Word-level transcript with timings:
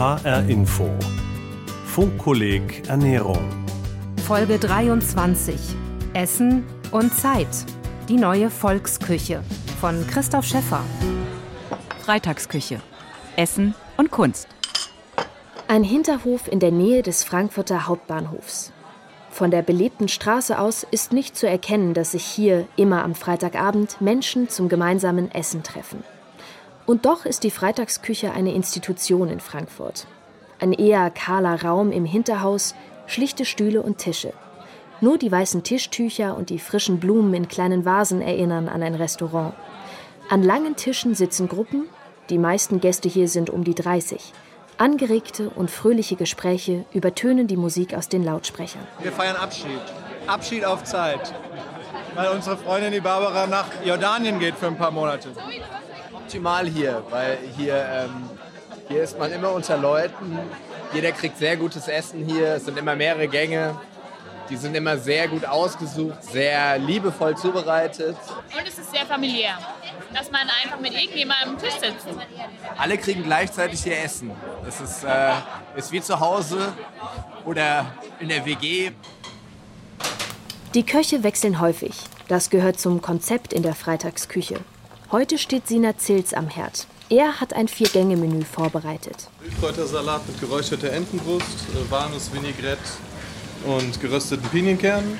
HR 0.00 0.48
Info. 0.48 0.88
Funkkolleg 1.84 2.88
Ernährung. 2.88 3.46
Folge 4.26 4.58
23. 4.58 5.54
Essen 6.14 6.64
und 6.90 7.12
Zeit. 7.12 7.66
Die 8.08 8.16
neue 8.16 8.48
Volksküche 8.48 9.42
von 9.78 10.06
Christoph 10.06 10.46
Schäffer. 10.46 10.80
Freitagsküche. 12.02 12.80
Essen 13.36 13.74
und 13.98 14.10
Kunst. 14.10 14.48
Ein 15.68 15.84
Hinterhof 15.84 16.50
in 16.50 16.60
der 16.60 16.72
Nähe 16.72 17.02
des 17.02 17.22
Frankfurter 17.22 17.86
Hauptbahnhofs. 17.86 18.72
Von 19.28 19.50
der 19.50 19.60
belebten 19.60 20.08
Straße 20.08 20.58
aus 20.58 20.86
ist 20.90 21.12
nicht 21.12 21.36
zu 21.36 21.46
erkennen, 21.46 21.92
dass 21.92 22.12
sich 22.12 22.24
hier 22.24 22.66
immer 22.76 23.04
am 23.04 23.14
Freitagabend 23.14 24.00
Menschen 24.00 24.48
zum 24.48 24.70
gemeinsamen 24.70 25.30
Essen 25.30 25.62
treffen. 25.62 26.02
Und 26.90 27.06
doch 27.06 27.24
ist 27.24 27.44
die 27.44 27.52
Freitagsküche 27.52 28.32
eine 28.32 28.52
Institution 28.52 29.28
in 29.28 29.38
Frankfurt. 29.38 30.08
Ein 30.58 30.72
eher 30.72 31.08
kahler 31.12 31.62
Raum 31.62 31.92
im 31.92 32.04
Hinterhaus, 32.04 32.74
schlichte 33.06 33.44
Stühle 33.44 33.80
und 33.80 33.98
Tische. 33.98 34.32
Nur 35.00 35.16
die 35.16 35.30
weißen 35.30 35.62
Tischtücher 35.62 36.36
und 36.36 36.50
die 36.50 36.58
frischen 36.58 36.98
Blumen 36.98 37.32
in 37.32 37.46
kleinen 37.46 37.84
Vasen 37.84 38.20
erinnern 38.20 38.68
an 38.68 38.82
ein 38.82 38.96
Restaurant. 38.96 39.54
An 40.30 40.42
langen 40.42 40.74
Tischen 40.74 41.14
sitzen 41.14 41.46
Gruppen, 41.46 41.84
die 42.28 42.38
meisten 42.38 42.80
Gäste 42.80 43.08
hier 43.08 43.28
sind 43.28 43.50
um 43.50 43.62
die 43.62 43.76
30. 43.76 44.32
Angeregte 44.76 45.48
und 45.48 45.70
fröhliche 45.70 46.16
Gespräche 46.16 46.86
übertönen 46.92 47.46
die 47.46 47.56
Musik 47.56 47.94
aus 47.94 48.08
den 48.08 48.24
Lautsprechern. 48.24 48.84
Wir 49.00 49.12
feiern 49.12 49.36
Abschied. 49.36 49.80
Abschied 50.26 50.64
auf 50.64 50.82
Zeit. 50.82 51.32
Weil 52.16 52.30
unsere 52.30 52.56
Freundin, 52.56 52.90
die 52.92 53.00
Barbara, 53.00 53.46
nach 53.46 53.66
Jordanien 53.84 54.40
geht 54.40 54.56
für 54.56 54.66
ein 54.66 54.76
paar 54.76 54.90
Monate. 54.90 55.28
Optimal 56.30 56.68
hier, 56.68 57.02
weil 57.10 57.38
hier, 57.56 57.74
ähm, 57.74 58.30
hier 58.86 59.02
ist 59.02 59.18
man 59.18 59.32
immer 59.32 59.50
unter 59.50 59.76
Leuten. 59.76 60.38
Jeder 60.94 61.10
kriegt 61.10 61.36
sehr 61.38 61.56
gutes 61.56 61.88
Essen 61.88 62.24
hier. 62.24 62.54
Es 62.54 62.66
sind 62.66 62.78
immer 62.78 62.94
mehrere 62.94 63.26
Gänge. 63.26 63.76
Die 64.48 64.54
sind 64.56 64.76
immer 64.76 64.96
sehr 64.96 65.26
gut 65.26 65.44
ausgesucht, 65.44 66.22
sehr 66.22 66.78
liebevoll 66.78 67.36
zubereitet. 67.36 68.16
Und 68.56 68.64
es 68.64 68.78
ist 68.78 68.92
sehr 68.92 69.04
familiär, 69.06 69.58
dass 70.14 70.30
man 70.30 70.42
einfach 70.62 70.78
mit 70.78 70.92
irgendjemandem 70.92 71.48
am 71.48 71.58
Tisch 71.58 71.74
sitzt. 71.74 72.06
Alle 72.78 72.96
kriegen 72.96 73.24
gleichzeitig 73.24 73.84
ihr 73.86 74.00
Essen. 74.00 74.30
Es 74.68 74.80
ist, 74.80 75.02
äh, 75.02 75.32
ist 75.74 75.90
wie 75.90 76.00
zu 76.00 76.20
Hause 76.20 76.72
oder 77.44 77.86
in 78.20 78.28
der 78.28 78.46
WG. 78.46 78.92
Die 80.74 80.86
Köche 80.86 81.24
wechseln 81.24 81.60
häufig. 81.60 81.96
Das 82.28 82.50
gehört 82.50 82.78
zum 82.78 83.02
Konzept 83.02 83.52
in 83.52 83.64
der 83.64 83.74
Freitagsküche. 83.74 84.60
Heute 85.12 85.38
steht 85.38 85.66
Sina 85.66 85.98
Zils 85.98 86.34
am 86.34 86.48
Herd. 86.48 86.86
Er 87.08 87.40
hat 87.40 87.52
ein 87.52 87.66
Vier-Gänge-Menü 87.66 88.44
vorbereitet. 88.44 89.28
Wildkräutersalat 89.40 90.24
mit 90.28 90.40
geräucherter 90.40 90.92
Entenbrust, 90.92 91.48
äh, 91.74 91.90
Walnuss, 91.90 92.32
Vinaigrette 92.32 92.78
und 93.66 94.00
gerösteten 94.00 94.48
Pinienkernen. 94.50 95.18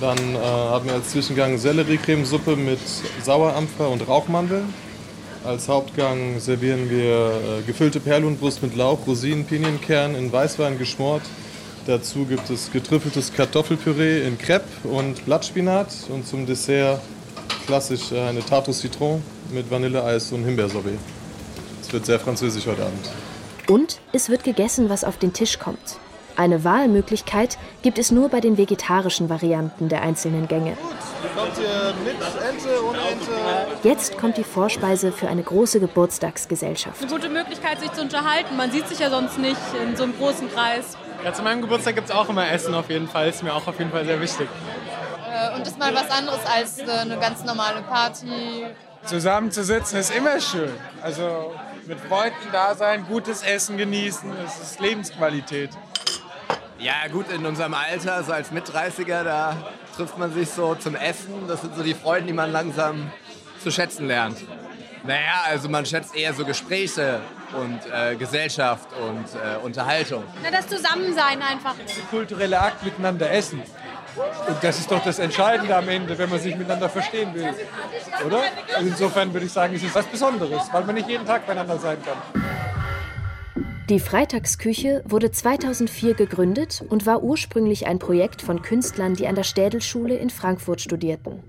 Dann 0.00 0.36
äh, 0.36 0.38
haben 0.38 0.86
wir 0.86 0.92
als 0.92 1.08
Zwischengang 1.08 1.58
Selleriecremesuppe 1.58 2.54
mit 2.54 2.78
Sauerampfer 3.24 3.88
und 3.88 4.06
Rauchmandeln. 4.06 4.72
Als 5.44 5.66
Hauptgang 5.66 6.38
servieren 6.38 6.88
wir 6.88 7.32
äh, 7.58 7.62
gefüllte 7.66 7.98
Perlhuhnbrust 7.98 8.62
mit 8.62 8.76
Lauch, 8.76 9.04
Rosinen, 9.04 9.44
Pinienkern 9.46 10.14
in 10.14 10.32
Weißwein 10.32 10.78
geschmort. 10.78 11.22
Dazu 11.88 12.24
gibt 12.24 12.48
es 12.50 12.70
getrüffeltes 12.70 13.32
Kartoffelpüree 13.32 14.24
in 14.28 14.38
Crepe 14.38 14.86
und 14.86 15.24
Blattspinat. 15.24 15.88
Und 16.08 16.24
zum 16.24 16.46
Dessert 16.46 17.00
klassisch 17.68 18.12
äh, 18.12 18.20
eine 18.20 18.40
Tarte 18.40 18.72
Citron 18.72 19.22
mit 19.50 19.70
Vanilleeis 19.70 20.32
und 20.32 20.42
Himbeersorbet. 20.42 20.98
Es 21.82 21.92
wird 21.92 22.06
sehr 22.06 22.18
französisch 22.18 22.66
heute 22.66 22.82
Abend. 22.82 23.10
Und 23.68 24.00
es 24.12 24.30
wird 24.30 24.42
gegessen, 24.42 24.88
was 24.88 25.04
auf 25.04 25.18
den 25.18 25.34
Tisch 25.34 25.58
kommt. 25.58 25.98
Eine 26.34 26.64
Wahlmöglichkeit 26.64 27.58
gibt 27.82 27.98
es 27.98 28.10
nur 28.10 28.30
bei 28.30 28.40
den 28.40 28.56
vegetarischen 28.56 29.28
Varianten 29.28 29.90
der 29.90 30.00
einzelnen 30.00 30.48
Gänge. 30.48 30.78
Kommt 31.36 31.58
ihr 31.58 31.92
mit 32.04 32.14
Ente, 32.14 32.86
ohne 32.88 32.98
Ente? 32.98 33.86
Jetzt 33.86 34.16
kommt 34.16 34.38
die 34.38 34.44
Vorspeise 34.44 35.12
für 35.12 35.28
eine 35.28 35.42
große 35.42 35.78
Geburtstagsgesellschaft. 35.78 37.02
Eine 37.02 37.10
gute 37.10 37.28
Möglichkeit, 37.28 37.80
sich 37.80 37.92
zu 37.92 38.00
unterhalten. 38.00 38.56
Man 38.56 38.70
sieht 38.70 38.88
sich 38.88 39.00
ja 39.00 39.10
sonst 39.10 39.38
nicht 39.38 39.60
in 39.82 39.94
so 39.94 40.04
einem 40.04 40.16
großen 40.16 40.50
Kreis. 40.50 40.96
Ja, 41.22 41.34
zu 41.34 41.42
meinem 41.42 41.60
Geburtstag 41.60 41.96
gibt 41.96 42.08
es 42.08 42.14
auch 42.14 42.30
immer 42.30 42.50
Essen 42.50 42.72
auf 42.74 42.88
jeden 42.88 43.08
Fall. 43.08 43.28
Ist 43.28 43.42
mir 43.42 43.52
auch 43.52 43.66
auf 43.66 43.78
jeden 43.78 43.90
Fall 43.90 44.06
sehr 44.06 44.20
wichtig. 44.20 44.48
Und 45.54 45.66
ist 45.66 45.78
mal 45.78 45.94
was 45.94 46.10
anderes 46.10 46.40
als 46.44 46.78
äh, 46.78 46.90
eine 46.90 47.18
ganz 47.18 47.44
normale 47.44 47.82
Party. 47.82 48.66
Zusammen 49.04 49.50
zu 49.50 49.64
sitzen 49.64 49.96
ist 49.96 50.14
immer 50.14 50.40
schön. 50.40 50.72
Also 51.02 51.54
mit 51.86 52.00
Freunden 52.00 52.48
da 52.52 52.74
sein, 52.74 53.06
gutes 53.06 53.42
Essen 53.42 53.76
genießen, 53.76 54.30
das 54.44 54.60
ist 54.60 54.80
Lebensqualität. 54.80 55.70
Ja, 56.78 57.08
gut, 57.10 57.30
in 57.30 57.44
unserem 57.46 57.74
Alter, 57.74 58.22
so 58.22 58.32
als 58.32 58.50
Mit-30er, 58.50 59.24
da 59.24 59.56
trifft 59.96 60.16
man 60.18 60.32
sich 60.32 60.50
so 60.50 60.74
zum 60.76 60.94
Essen. 60.94 61.48
Das 61.48 61.62
sind 61.62 61.74
so 61.74 61.82
die 61.82 61.94
Freuden, 61.94 62.26
die 62.26 62.32
man 62.32 62.52
langsam 62.52 63.10
zu 63.60 63.70
schätzen 63.70 64.06
lernt. 64.06 64.38
Naja, 65.04 65.44
also 65.46 65.68
man 65.68 65.86
schätzt 65.86 66.14
eher 66.14 66.34
so 66.34 66.44
Gespräche 66.44 67.20
und 67.52 67.80
äh, 67.90 68.14
Gesellschaft 68.16 68.88
und 69.00 69.24
äh, 69.34 69.56
Unterhaltung. 69.64 70.22
Na, 70.42 70.50
das 70.50 70.68
Zusammensein 70.68 71.40
einfach. 71.40 71.74
Der 71.74 72.04
kulturelle 72.10 72.60
Akt 72.60 72.84
miteinander 72.84 73.30
essen. 73.30 73.62
Und 74.48 74.56
das 74.62 74.78
ist 74.78 74.90
doch 74.90 75.02
das 75.04 75.18
Entscheidende 75.18 75.76
am 75.76 75.88
Ende, 75.88 76.18
wenn 76.18 76.30
man 76.30 76.38
sich 76.38 76.56
miteinander 76.56 76.88
verstehen 76.88 77.34
will. 77.34 77.48
Oder? 78.26 78.42
Also 78.74 78.88
insofern 78.88 79.32
würde 79.32 79.46
ich 79.46 79.52
sagen, 79.52 79.74
es 79.74 79.82
ist 79.82 79.94
was 79.94 80.06
Besonderes, 80.06 80.62
weil 80.72 80.84
man 80.84 80.94
nicht 80.94 81.08
jeden 81.08 81.26
Tag 81.26 81.46
beieinander 81.46 81.78
sein 81.78 81.98
kann. 82.04 82.42
Die 83.88 84.00
Freitagsküche 84.00 85.02
wurde 85.06 85.30
2004 85.30 86.12
gegründet 86.12 86.84
und 86.90 87.06
war 87.06 87.22
ursprünglich 87.22 87.86
ein 87.86 87.98
Projekt 87.98 88.42
von 88.42 88.60
Künstlern, 88.60 89.14
die 89.14 89.26
an 89.26 89.34
der 89.34 89.44
Städelschule 89.44 90.14
in 90.14 90.28
Frankfurt 90.28 90.82
studierten. 90.82 91.42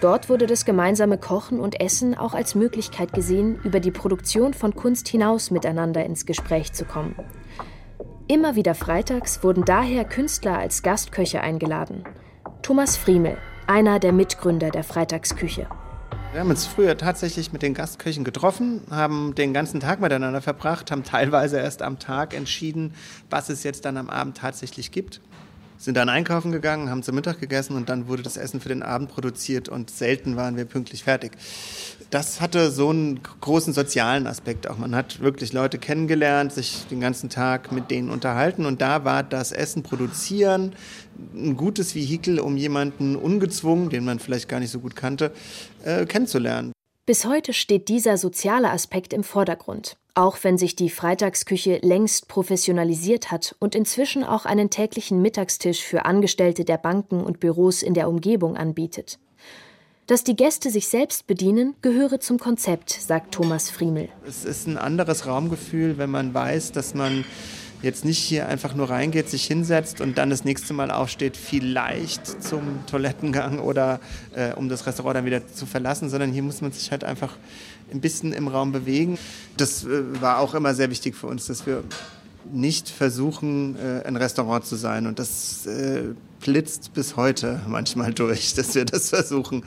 Dort 0.00 0.28
wurde 0.28 0.46
das 0.46 0.64
gemeinsame 0.64 1.18
Kochen 1.18 1.60
und 1.60 1.80
Essen 1.80 2.16
auch 2.16 2.34
als 2.34 2.54
Möglichkeit 2.54 3.12
gesehen, 3.12 3.60
über 3.62 3.78
die 3.78 3.90
Produktion 3.90 4.54
von 4.54 4.74
Kunst 4.74 5.06
hinaus 5.08 5.50
miteinander 5.50 6.04
ins 6.04 6.26
Gespräch 6.26 6.72
zu 6.72 6.84
kommen. 6.84 7.14
Immer 8.30 8.54
wieder 8.54 8.76
freitags 8.76 9.42
wurden 9.42 9.64
daher 9.64 10.04
Künstler 10.04 10.56
als 10.56 10.84
Gastköche 10.84 11.40
eingeladen. 11.40 12.04
Thomas 12.62 12.96
Friemel, 12.96 13.36
einer 13.66 13.98
der 13.98 14.12
Mitgründer 14.12 14.70
der 14.70 14.84
Freitagsküche. 14.84 15.66
Wir 16.30 16.40
haben 16.40 16.50
uns 16.50 16.64
früher 16.64 16.96
tatsächlich 16.96 17.52
mit 17.52 17.62
den 17.62 17.74
Gastköchen 17.74 18.22
getroffen, 18.22 18.82
haben 18.88 19.34
den 19.34 19.52
ganzen 19.52 19.80
Tag 19.80 20.00
miteinander 20.00 20.40
verbracht, 20.40 20.92
haben 20.92 21.02
teilweise 21.02 21.58
erst 21.58 21.82
am 21.82 21.98
Tag 21.98 22.32
entschieden, 22.32 22.94
was 23.30 23.48
es 23.48 23.64
jetzt 23.64 23.84
dann 23.84 23.96
am 23.96 24.08
Abend 24.08 24.36
tatsächlich 24.36 24.92
gibt. 24.92 25.20
Sind 25.80 25.96
dann 25.96 26.10
einkaufen 26.10 26.52
gegangen, 26.52 26.90
haben 26.90 27.02
zu 27.02 27.10
Mittag 27.10 27.40
gegessen 27.40 27.74
und 27.74 27.88
dann 27.88 28.06
wurde 28.06 28.22
das 28.22 28.36
Essen 28.36 28.60
für 28.60 28.68
den 28.68 28.82
Abend 28.82 29.08
produziert 29.08 29.70
und 29.70 29.88
selten 29.88 30.36
waren 30.36 30.58
wir 30.58 30.66
pünktlich 30.66 31.04
fertig. 31.04 31.32
Das 32.10 32.42
hatte 32.42 32.70
so 32.70 32.90
einen 32.90 33.22
großen 33.22 33.72
sozialen 33.72 34.26
Aspekt 34.26 34.68
auch. 34.68 34.76
Man 34.76 34.94
hat 34.94 35.20
wirklich 35.20 35.54
Leute 35.54 35.78
kennengelernt, 35.78 36.52
sich 36.52 36.84
den 36.90 37.00
ganzen 37.00 37.30
Tag 37.30 37.72
mit 37.72 37.90
denen 37.90 38.10
unterhalten 38.10 38.66
und 38.66 38.82
da 38.82 39.06
war 39.06 39.22
das 39.22 39.52
Essen 39.52 39.82
produzieren 39.82 40.74
ein 41.34 41.56
gutes 41.56 41.94
Vehikel, 41.94 42.40
um 42.40 42.58
jemanden 42.58 43.16
ungezwungen, 43.16 43.88
den 43.88 44.04
man 44.04 44.18
vielleicht 44.18 44.50
gar 44.50 44.60
nicht 44.60 44.70
so 44.70 44.80
gut 44.80 44.96
kannte, 44.96 45.32
äh, 45.82 46.04
kennenzulernen. 46.04 46.72
Bis 47.10 47.24
heute 47.24 47.52
steht 47.52 47.88
dieser 47.88 48.16
soziale 48.16 48.70
Aspekt 48.70 49.12
im 49.12 49.24
Vordergrund, 49.24 49.96
auch 50.14 50.38
wenn 50.42 50.56
sich 50.56 50.76
die 50.76 50.90
Freitagsküche 50.90 51.80
längst 51.82 52.28
professionalisiert 52.28 53.32
hat 53.32 53.56
und 53.58 53.74
inzwischen 53.74 54.22
auch 54.22 54.44
einen 54.44 54.70
täglichen 54.70 55.20
Mittagstisch 55.20 55.82
für 55.82 56.04
Angestellte 56.04 56.64
der 56.64 56.78
Banken 56.78 57.20
und 57.20 57.40
Büros 57.40 57.82
in 57.82 57.94
der 57.94 58.08
Umgebung 58.08 58.56
anbietet. 58.56 59.18
Dass 60.06 60.22
die 60.22 60.36
Gäste 60.36 60.70
sich 60.70 60.86
selbst 60.86 61.26
bedienen, 61.26 61.74
gehöre 61.82 62.20
zum 62.20 62.38
Konzept, 62.38 62.90
sagt 62.90 63.34
Thomas 63.34 63.70
Friemel. 63.70 64.08
Es 64.24 64.44
ist 64.44 64.68
ein 64.68 64.78
anderes 64.78 65.26
Raumgefühl, 65.26 65.98
wenn 65.98 66.10
man 66.10 66.32
weiß, 66.32 66.70
dass 66.70 66.94
man 66.94 67.24
jetzt 67.82 68.04
nicht 68.04 68.18
hier 68.18 68.48
einfach 68.48 68.74
nur 68.74 68.90
reingeht, 68.90 69.28
sich 69.28 69.44
hinsetzt 69.46 70.00
und 70.00 70.18
dann 70.18 70.30
das 70.30 70.44
nächste 70.44 70.74
Mal 70.74 70.90
aufsteht, 70.90 71.36
vielleicht 71.36 72.42
zum 72.42 72.86
Toilettengang 72.86 73.58
oder 73.58 74.00
äh, 74.34 74.52
um 74.54 74.68
das 74.68 74.86
Restaurant 74.86 75.16
dann 75.16 75.24
wieder 75.24 75.46
zu 75.46 75.66
verlassen, 75.66 76.08
sondern 76.08 76.32
hier 76.32 76.42
muss 76.42 76.60
man 76.60 76.72
sich 76.72 76.90
halt 76.90 77.04
einfach 77.04 77.36
ein 77.92 78.00
bisschen 78.00 78.32
im 78.32 78.48
Raum 78.48 78.72
bewegen. 78.72 79.18
Das 79.56 79.84
äh, 79.84 80.20
war 80.20 80.38
auch 80.38 80.54
immer 80.54 80.74
sehr 80.74 80.90
wichtig 80.90 81.16
für 81.16 81.26
uns, 81.26 81.46
dass 81.46 81.66
wir 81.66 81.82
nicht 82.52 82.88
versuchen, 82.88 83.76
äh, 83.76 84.06
ein 84.06 84.16
Restaurant 84.16 84.64
zu 84.64 84.76
sein. 84.76 85.06
Und 85.06 85.18
das 85.18 85.66
äh, 85.66 86.14
blitzt 86.40 86.92
bis 86.94 87.16
heute 87.16 87.60
manchmal 87.68 88.12
durch, 88.12 88.54
dass 88.56 88.74
wir 88.74 88.84
das 88.84 89.10
versuchen, 89.10 89.64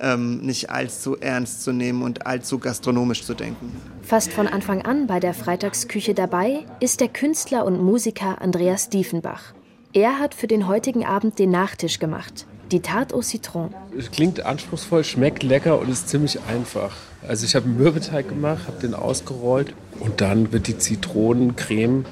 ähm, 0.00 0.38
nicht 0.38 0.70
allzu 0.70 1.16
ernst 1.18 1.62
zu 1.62 1.72
nehmen 1.72 2.02
und 2.02 2.26
allzu 2.26 2.58
gastronomisch 2.58 3.24
zu 3.24 3.34
denken. 3.34 3.72
Fast 4.02 4.32
von 4.32 4.48
Anfang 4.48 4.82
an 4.82 5.06
bei 5.06 5.20
der 5.20 5.34
Freitagsküche 5.34 6.14
dabei 6.14 6.66
ist 6.80 7.00
der 7.00 7.08
Künstler 7.08 7.64
und 7.64 7.80
Musiker 7.82 8.40
Andreas 8.40 8.88
Diefenbach. 8.88 9.54
Er 9.92 10.18
hat 10.18 10.34
für 10.34 10.46
den 10.46 10.66
heutigen 10.66 11.04
Abend 11.04 11.38
den 11.38 11.50
Nachtisch 11.50 11.98
gemacht. 11.98 12.46
Die 12.72 12.80
Tarte 12.80 13.14
au 13.14 13.22
Citron. 13.22 13.72
Es 13.96 14.10
klingt 14.10 14.44
anspruchsvoll, 14.44 15.04
schmeckt 15.04 15.42
lecker 15.42 15.78
und 15.78 15.88
ist 15.88 16.08
ziemlich 16.08 16.38
einfach. 16.48 16.92
Also 17.26 17.44
ich 17.44 17.54
habe 17.54 17.66
einen 17.66 17.76
Mürbeteig 17.76 18.28
gemacht, 18.28 18.66
habe 18.66 18.80
den 18.80 18.94
ausgerollt 18.94 19.74
und 20.00 20.20
dann 20.20 20.52
wird 20.52 20.66
die 20.66 20.78
Zitronencreme 20.78 22.04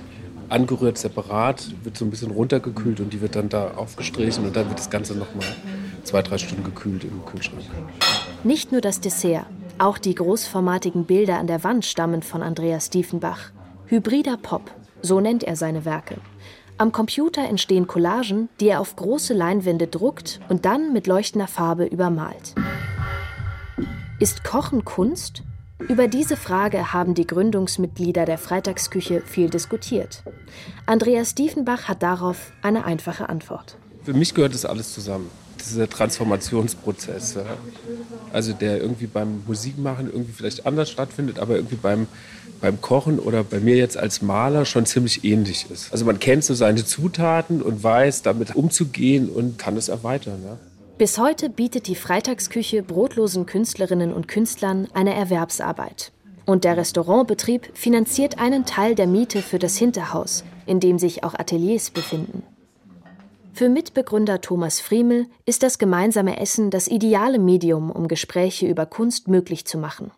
angerührt 0.49 0.99
separat, 0.99 1.71
wird 1.85 1.97
so 1.97 2.05
ein 2.05 2.11
bisschen 2.11 2.31
runtergekühlt 2.31 3.01
und 3.01 3.12
die 3.12 3.21
wird 3.21 3.37
dann 3.37 3.49
da 3.49 3.73
aufgestrichen 3.77 4.45
und 4.45 4.57
dann 4.57 4.69
wird 4.69 4.79
das 4.79 4.91
Ganze 4.91 5.15
nochmal 5.15 5.47
zwei, 6.05 6.23
drei 6.23 6.39
Stunden 6.39 6.65
gekühlt 6.65 7.05
im 7.05 7.25
Kühlschrank. 7.25 7.62
Nicht 8.45 8.73
nur 8.73 8.81
das 8.81 9.01
Dessert, 9.01 9.47
auch 9.79 9.99
die 9.99 10.15
großformatigen 10.15 11.05
Bilder 11.05 11.39
an 11.39 11.47
der 11.47 11.65
Wand 11.65 11.85
stammen 11.85 12.23
von 12.23 12.43
Andreas 12.43 12.91
Diefenbach. 12.91 13.51
Hybrider 13.87 14.37
Pop, 14.37 14.71
so 15.03 15.21
nennt 15.21 15.45
er 15.45 15.57
seine 15.57 15.85
Werke. 15.85 16.17
Am 16.81 16.93
Computer 16.93 17.47
entstehen 17.47 17.87
Collagen, 17.87 18.49
die 18.59 18.69
er 18.69 18.81
auf 18.81 18.97
große 18.97 19.35
Leinwände 19.35 19.87
druckt 19.87 20.41
und 20.49 20.65
dann 20.65 20.94
mit 20.94 21.06
leuchtender 21.06 21.47
Farbe 21.47 21.85
übermalt. 21.85 22.55
Ist 24.19 24.44
Kochen 24.44 24.82
Kunst? 24.87 25.43
Über 25.79 26.09
diese 26.09 26.38
Frage 26.38 26.94
haben 26.94 27.12
die 27.12 27.27
Gründungsmitglieder 27.27 28.25
der 28.25 28.38
Freitagsküche 28.38 29.21
viel 29.21 29.50
diskutiert. 29.50 30.23
Andreas 30.87 31.35
Diefenbach 31.35 31.87
hat 31.87 32.03
darauf 32.03 32.50
eine 32.62 32.87
einfache 32.87 33.29
Antwort. 33.29 33.76
Für 34.03 34.15
mich 34.15 34.33
gehört 34.33 34.55
das 34.55 34.65
alles 34.65 34.94
zusammen. 34.94 35.31
Dieser 35.69 35.89
Transformationsprozess, 35.89 37.35
ja. 37.35 37.45
also 38.33 38.53
der 38.53 38.81
irgendwie 38.81 39.07
beim 39.07 39.43
Musikmachen 39.47 40.07
irgendwie 40.07 40.33
vielleicht 40.33 40.67
anders 40.67 40.91
stattfindet, 40.91 41.39
aber 41.39 41.57
irgendwie 41.57 41.77
beim, 41.77 42.07
beim 42.61 42.81
Kochen 42.81 43.19
oder 43.19 43.45
bei 43.45 43.61
mir 43.61 43.77
jetzt 43.77 43.97
als 43.97 44.23
Maler 44.23 44.65
schon 44.65 44.87
ziemlich 44.87 45.25
ähnlich 45.25 45.67
ist. 45.71 45.93
Also 45.93 46.05
man 46.05 46.19
kennt 46.19 46.45
so 46.45 46.55
seine 46.55 46.85
Zutaten 46.85 47.62
und 47.62 47.83
weiß, 47.83 48.23
damit 48.23 48.57
umzugehen 48.57 49.29
und 49.29 49.59
kann 49.59 49.77
es 49.77 49.89
erweitern. 49.89 50.41
Ja. 50.45 50.57
Bis 50.99 51.17
heute 51.17 51.49
bietet 51.49 51.87
die 51.87 51.95
Freitagsküche 51.95 52.83
brotlosen 52.83 53.47
Künstlerinnen 53.47 54.12
und 54.12 54.29
Künstlern 54.29 54.87
eine 54.93 55.15
Erwerbsarbeit. 55.15 56.12
Und 56.45 56.65
der 56.65 56.77
Restaurantbetrieb 56.77 57.71
finanziert 57.75 58.39
einen 58.39 58.67
Teil 58.67 58.95
der 58.95 59.07
Miete 59.07 59.41
für 59.41 59.59
das 59.59 59.77
Hinterhaus, 59.77 60.45
in 60.67 60.81
dem 60.81 60.99
sich 60.99 61.25
auch 61.25 61.35
Ateliers 61.35 61.91
befinden. 61.91 62.43
Für 63.52 63.69
Mitbegründer 63.69 64.41
Thomas 64.41 64.81
Friemel 64.81 65.26
ist 65.44 65.62
das 65.62 65.79
gemeinsame 65.79 66.41
Essen 66.41 66.70
das 66.70 66.88
ideale 66.88 67.38
Medium, 67.38 67.91
um 67.91 68.08
Gespräche 68.08 68.67
über 68.67 68.87
Kunst 68.87 69.29
möglich 69.29 69.67
zu 69.67 69.76
machen. 69.76 70.12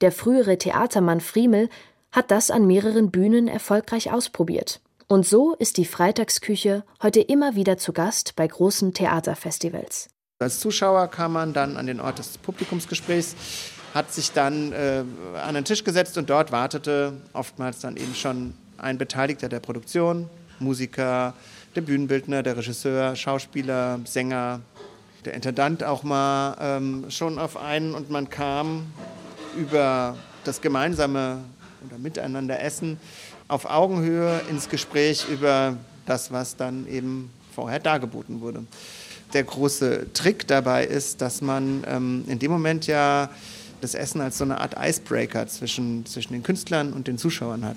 Der 0.00 0.12
frühere 0.12 0.58
Theatermann 0.58 1.20
Friemel 1.20 1.68
hat 2.12 2.30
das 2.30 2.50
an 2.50 2.66
mehreren 2.66 3.10
Bühnen 3.10 3.48
erfolgreich 3.48 4.12
ausprobiert. 4.12 4.80
Und 5.08 5.26
so 5.26 5.54
ist 5.54 5.76
die 5.76 5.84
Freitagsküche 5.84 6.84
heute 7.02 7.20
immer 7.20 7.54
wieder 7.54 7.78
zu 7.78 7.92
Gast 7.92 8.36
bei 8.36 8.46
großen 8.46 8.92
Theaterfestivals. 8.92 10.08
Als 10.38 10.60
Zuschauer 10.60 11.08
kam 11.08 11.32
man 11.32 11.52
dann 11.52 11.76
an 11.76 11.86
den 11.86 12.00
Ort 12.00 12.18
des 12.18 12.38
Publikumsgesprächs, 12.38 13.34
hat 13.94 14.12
sich 14.12 14.32
dann 14.32 14.72
äh, 14.72 15.04
an 15.42 15.54
den 15.54 15.64
Tisch 15.64 15.82
gesetzt 15.82 16.18
und 16.18 16.28
dort 16.28 16.52
wartete 16.52 17.14
oftmals 17.32 17.80
dann 17.80 17.96
eben 17.96 18.14
schon 18.14 18.54
ein 18.78 18.98
Beteiligter 18.98 19.48
der 19.48 19.60
Produktion, 19.60 20.28
Musiker, 20.58 21.34
der 21.76 21.82
Bühnenbildner, 21.82 22.42
der 22.42 22.56
Regisseur, 22.56 23.14
Schauspieler, 23.16 24.00
Sänger, 24.04 24.60
der 25.24 25.34
Intendant 25.34 25.84
auch 25.84 26.02
mal 26.02 26.56
ähm, 26.60 27.06
schon 27.10 27.38
auf 27.38 27.56
einen 27.56 27.94
und 27.94 28.10
man 28.10 28.30
kam 28.30 28.86
über 29.56 30.16
das 30.44 30.60
gemeinsame 30.60 31.38
oder 31.86 31.98
miteinander 31.98 32.60
Essen 32.60 32.98
auf 33.48 33.70
Augenhöhe 33.70 34.40
ins 34.50 34.68
Gespräch 34.68 35.26
über 35.28 35.76
das, 36.06 36.32
was 36.32 36.56
dann 36.56 36.86
eben 36.88 37.30
vorher 37.54 37.78
dargeboten 37.78 38.40
wurde 38.40 38.64
der 39.32 39.44
große 39.44 40.12
Trick 40.12 40.46
dabei 40.46 40.84
ist, 40.84 41.20
dass 41.20 41.40
man 41.42 41.84
ähm, 41.86 42.24
in 42.26 42.38
dem 42.38 42.50
Moment 42.50 42.86
ja 42.86 43.28
das 43.80 43.94
Essen 43.94 44.20
als 44.20 44.38
so 44.38 44.44
eine 44.44 44.60
Art 44.60 44.74
Icebreaker 44.78 45.46
zwischen, 45.46 46.06
zwischen 46.06 46.32
den 46.32 46.42
Künstlern 46.42 46.92
und 46.92 47.06
den 47.06 47.18
Zuschauern 47.18 47.64
hat. 47.64 47.76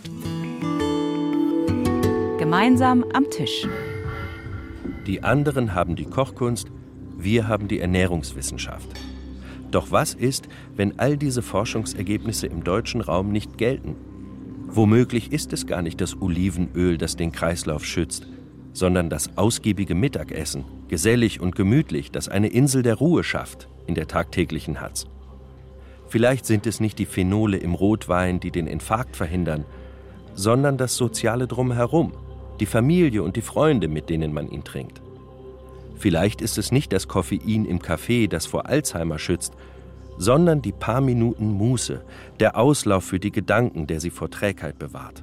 Gemeinsam 2.38 3.04
am 3.14 3.30
Tisch. 3.30 3.68
Die 5.10 5.24
anderen 5.24 5.74
haben 5.74 5.96
die 5.96 6.06
Kochkunst, 6.06 6.68
wir 7.18 7.48
haben 7.48 7.68
die 7.68 7.80
Ernährungswissenschaft. 7.80 8.88
Doch 9.72 9.90
was 9.90 10.14
ist, 10.14 10.48
wenn 10.76 11.00
all 11.00 11.18
diese 11.18 11.42
Forschungsergebnisse 11.42 12.46
im 12.46 12.64
deutschen 12.64 13.02
Raum 13.02 13.32
nicht 13.32 13.58
gelten? 13.58 13.96
Womöglich 14.68 15.32
ist 15.32 15.52
es 15.52 15.66
gar 15.66 15.82
nicht 15.82 16.00
das 16.00 16.22
Olivenöl, 16.22 17.00
das 17.00 17.16
den 17.16 17.32
Kreislauf 17.32 17.86
schützt, 17.86 18.28
sondern 18.72 19.10
das 19.10 19.36
ausgiebige 19.36 19.96
Mittagessen, 19.96 20.64
gesellig 20.90 21.42
und 21.42 21.56
gemütlich, 21.56 22.12
das 22.12 22.30
eine 22.30 22.50
Insel 22.50 22.84
der 22.84 22.94
Ruhe 22.94 23.24
schafft 23.24 23.68
in 23.88 23.96
der 23.96 24.08
tagtäglichen 24.08 24.80
Hatz. 24.80 25.08
Vielleicht 26.08 26.46
sind 26.46 26.68
es 26.68 26.80
nicht 26.80 27.00
die 27.00 27.08
Phenole 27.08 27.58
im 27.58 27.74
Rotwein, 27.74 28.40
die 28.40 28.52
den 28.52 28.68
Infarkt 28.68 29.16
verhindern, 29.16 29.66
sondern 30.36 30.78
das 30.78 30.96
soziale 30.96 31.48
Drumherum, 31.48 32.14
die 32.60 32.66
Familie 32.66 33.24
und 33.24 33.36
die 33.36 33.42
Freunde, 33.42 33.88
mit 33.88 34.10
denen 34.10 34.34
man 34.34 34.50
ihn 34.50 34.64
trinkt. 34.64 35.02
Vielleicht 35.98 36.42
ist 36.42 36.58
es 36.58 36.72
nicht 36.72 36.94
das 36.94 37.08
Koffein 37.08 37.66
im 37.66 37.82
Kaffee, 37.82 38.28
das 38.28 38.46
vor 38.46 38.68
Alzheimer 38.68 39.20
schützt, 39.20 39.54
sondern 40.18 40.62
die 40.62 40.72
paar 40.72 41.02
Minuten 41.02 41.52
Muße, 41.52 42.02
der 42.40 42.58
Auslauf 42.58 43.06
für 43.06 43.20
die 43.20 43.32
Gedanken, 43.32 43.88
der 43.88 44.00
sie 44.00 44.10
vor 44.10 44.30
Trägheit 44.30 44.78
bewahrt. 44.80 45.22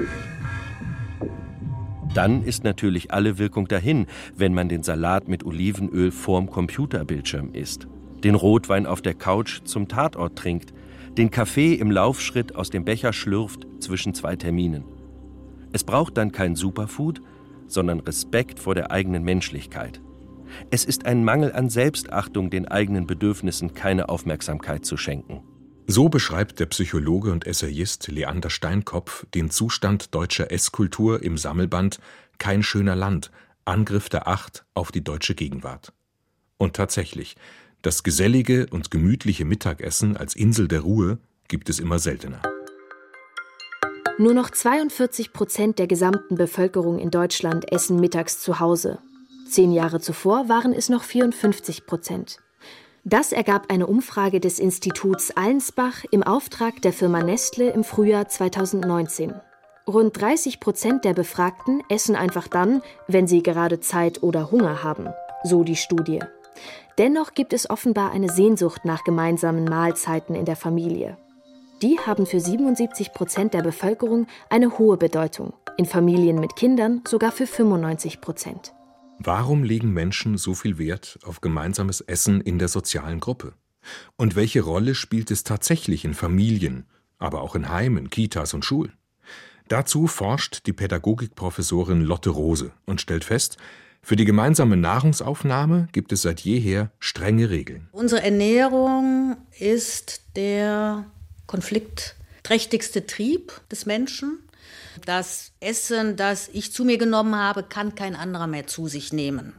Dann 2.14 2.42
ist 2.42 2.64
natürlich 2.64 3.12
alle 3.12 3.38
Wirkung 3.38 3.68
dahin, 3.68 4.06
wenn 4.34 4.54
man 4.54 4.70
den 4.70 4.82
Salat 4.82 5.28
mit 5.28 5.44
Olivenöl 5.44 6.10
vorm 6.10 6.50
Computerbildschirm 6.50 7.52
isst, 7.52 7.86
den 8.24 8.34
Rotwein 8.34 8.86
auf 8.86 9.02
der 9.02 9.14
Couch 9.14 9.60
zum 9.64 9.86
Tatort 9.88 10.36
trinkt, 10.36 10.72
den 11.18 11.30
Kaffee 11.30 11.74
im 11.74 11.90
Laufschritt 11.90 12.54
aus 12.54 12.70
dem 12.70 12.84
Becher 12.84 13.12
schlürft 13.12 13.66
zwischen 13.80 14.14
zwei 14.14 14.36
Terminen. 14.36 14.95
Es 15.76 15.84
braucht 15.84 16.16
dann 16.16 16.32
kein 16.32 16.56
Superfood, 16.56 17.20
sondern 17.66 18.00
Respekt 18.00 18.60
vor 18.60 18.74
der 18.74 18.92
eigenen 18.92 19.24
Menschlichkeit. 19.24 20.00
Es 20.70 20.86
ist 20.86 21.04
ein 21.04 21.22
Mangel 21.22 21.52
an 21.52 21.68
Selbstachtung, 21.68 22.48
den 22.48 22.66
eigenen 22.66 23.06
Bedürfnissen 23.06 23.74
keine 23.74 24.08
Aufmerksamkeit 24.08 24.86
zu 24.86 24.96
schenken. 24.96 25.42
So 25.86 26.08
beschreibt 26.08 26.60
der 26.60 26.64
Psychologe 26.64 27.30
und 27.30 27.46
Essayist 27.46 28.08
Leander 28.08 28.48
Steinkopf 28.48 29.26
den 29.34 29.50
Zustand 29.50 30.14
deutscher 30.14 30.50
Esskultur 30.50 31.22
im 31.22 31.36
Sammelband 31.36 31.98
Kein 32.38 32.62
schöner 32.62 32.96
Land 32.96 33.30
Angriff 33.66 34.08
der 34.08 34.28
Acht 34.28 34.64
auf 34.72 34.90
die 34.90 35.04
deutsche 35.04 35.34
Gegenwart. 35.34 35.92
Und 36.56 36.74
tatsächlich, 36.74 37.36
das 37.82 38.02
gesellige 38.02 38.66
und 38.70 38.90
gemütliche 38.90 39.44
Mittagessen 39.44 40.16
als 40.16 40.36
Insel 40.36 40.68
der 40.68 40.80
Ruhe 40.80 41.18
gibt 41.48 41.68
es 41.68 41.80
immer 41.80 41.98
seltener. 41.98 42.40
Nur 44.18 44.32
noch 44.32 44.50
42 44.50 45.34
Prozent 45.34 45.78
der 45.78 45.86
gesamten 45.86 46.36
Bevölkerung 46.36 46.98
in 46.98 47.10
Deutschland 47.10 47.70
essen 47.70 48.00
mittags 48.00 48.40
zu 48.40 48.60
Hause. 48.60 48.98
Zehn 49.46 49.72
Jahre 49.72 50.00
zuvor 50.00 50.48
waren 50.48 50.72
es 50.72 50.88
noch 50.88 51.04
54 51.04 51.84
Prozent. 51.84 52.38
Das 53.04 53.32
ergab 53.32 53.70
eine 53.70 53.86
Umfrage 53.86 54.40
des 54.40 54.58
Instituts 54.58 55.36
Allensbach 55.36 56.04
im 56.10 56.22
Auftrag 56.22 56.80
der 56.80 56.94
Firma 56.94 57.22
Nestle 57.22 57.70
im 57.70 57.84
Frühjahr 57.84 58.26
2019. 58.26 59.34
Rund 59.86 60.18
30 60.18 60.60
Prozent 60.60 61.04
der 61.04 61.12
Befragten 61.12 61.82
essen 61.90 62.16
einfach 62.16 62.48
dann, 62.48 62.80
wenn 63.06 63.26
sie 63.26 63.42
gerade 63.42 63.80
Zeit 63.80 64.22
oder 64.22 64.50
Hunger 64.50 64.82
haben, 64.82 65.08
so 65.44 65.62
die 65.62 65.76
Studie. 65.76 66.20
Dennoch 66.96 67.34
gibt 67.34 67.52
es 67.52 67.68
offenbar 67.68 68.12
eine 68.12 68.30
Sehnsucht 68.30 68.86
nach 68.86 69.04
gemeinsamen 69.04 69.66
Mahlzeiten 69.66 70.34
in 70.34 70.46
der 70.46 70.56
Familie. 70.56 71.18
Die 71.82 71.98
haben 71.98 72.24
für 72.24 72.40
77 72.40 73.12
Prozent 73.12 73.52
der 73.52 73.60
Bevölkerung 73.60 74.26
eine 74.48 74.78
hohe 74.78 74.96
Bedeutung, 74.96 75.52
in 75.76 75.84
Familien 75.84 76.40
mit 76.40 76.56
Kindern 76.56 77.02
sogar 77.06 77.32
für 77.32 77.46
95 77.46 78.22
Prozent. 78.22 78.72
Warum 79.18 79.62
legen 79.62 79.92
Menschen 79.92 80.38
so 80.38 80.54
viel 80.54 80.78
Wert 80.78 81.18
auf 81.24 81.42
gemeinsames 81.42 82.00
Essen 82.00 82.40
in 82.40 82.58
der 82.58 82.68
sozialen 82.68 83.20
Gruppe? 83.20 83.52
Und 84.16 84.36
welche 84.36 84.62
Rolle 84.62 84.94
spielt 84.94 85.30
es 85.30 85.44
tatsächlich 85.44 86.06
in 86.06 86.14
Familien, 86.14 86.86
aber 87.18 87.42
auch 87.42 87.54
in 87.54 87.68
Heimen, 87.68 88.08
Kitas 88.08 88.54
und 88.54 88.64
Schulen? 88.64 88.94
Dazu 89.68 90.06
forscht 90.06 90.66
die 90.66 90.72
Pädagogikprofessorin 90.72 92.00
Lotte 92.00 92.30
Rose 92.30 92.72
und 92.86 93.02
stellt 93.02 93.24
fest, 93.24 93.58
für 94.00 94.16
die 94.16 94.24
gemeinsame 94.24 94.76
Nahrungsaufnahme 94.76 95.88
gibt 95.92 96.12
es 96.12 96.22
seit 96.22 96.40
jeher 96.40 96.92
strenge 97.00 97.50
Regeln. 97.50 97.88
Unsere 97.90 98.22
Ernährung 98.22 99.36
ist 99.58 100.22
der 100.36 101.06
konfliktträchtigste 101.46 103.06
Trieb 103.06 103.52
des 103.70 103.86
Menschen. 103.86 104.38
Das 105.04 105.52
Essen, 105.60 106.16
das 106.16 106.48
ich 106.52 106.72
zu 106.72 106.84
mir 106.84 106.98
genommen 106.98 107.36
habe, 107.36 107.62
kann 107.62 107.94
kein 107.94 108.16
anderer 108.16 108.46
mehr 108.46 108.66
zu 108.66 108.88
sich 108.88 109.12
nehmen. 109.12 109.54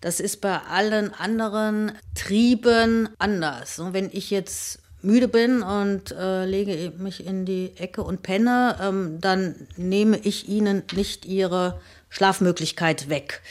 Das 0.00 0.20
ist 0.20 0.40
bei 0.40 0.58
allen 0.58 1.12
anderen 1.12 1.92
Trieben 2.14 3.08
anders. 3.18 3.78
Und 3.78 3.92
wenn 3.92 4.10
ich 4.12 4.30
jetzt 4.30 4.80
müde 5.02 5.28
bin 5.28 5.62
und 5.62 6.12
äh, 6.12 6.44
lege 6.44 6.92
mich 6.98 7.26
in 7.26 7.44
die 7.44 7.72
Ecke 7.76 8.02
und 8.02 8.22
penne, 8.22 8.76
ähm, 8.80 9.20
dann 9.20 9.54
nehme 9.76 10.18
ich 10.18 10.48
ihnen 10.48 10.82
nicht 10.94 11.24
ihre 11.24 11.80
Schlafmöglichkeit 12.08 13.08
weg. 13.08 13.42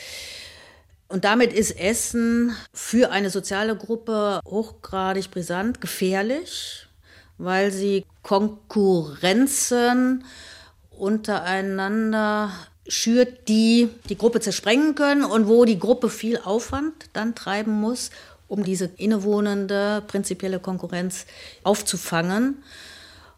Und 1.09 1.23
damit 1.23 1.53
ist 1.53 1.71
Essen 1.71 2.55
für 2.73 3.11
eine 3.11 3.29
soziale 3.29 3.77
Gruppe 3.77 4.41
hochgradig 4.45 5.31
brisant, 5.31 5.79
gefährlich, 5.79 6.86
weil 7.37 7.71
sie 7.71 8.05
Konkurrenzen 8.23 10.23
untereinander 10.91 12.51
schürt, 12.87 13.47
die 13.47 13.89
die 14.09 14.17
Gruppe 14.17 14.39
zersprengen 14.39 14.95
können 14.95 15.23
und 15.23 15.47
wo 15.47 15.65
die 15.65 15.79
Gruppe 15.79 16.09
viel 16.09 16.39
Aufwand 16.39 16.93
dann 17.13 17.35
treiben 17.35 17.71
muss, 17.71 18.09
um 18.47 18.63
diese 18.63 18.89
innewohnende 18.97 20.03
prinzipielle 20.07 20.59
Konkurrenz 20.59 21.25
aufzufangen. 21.63 22.63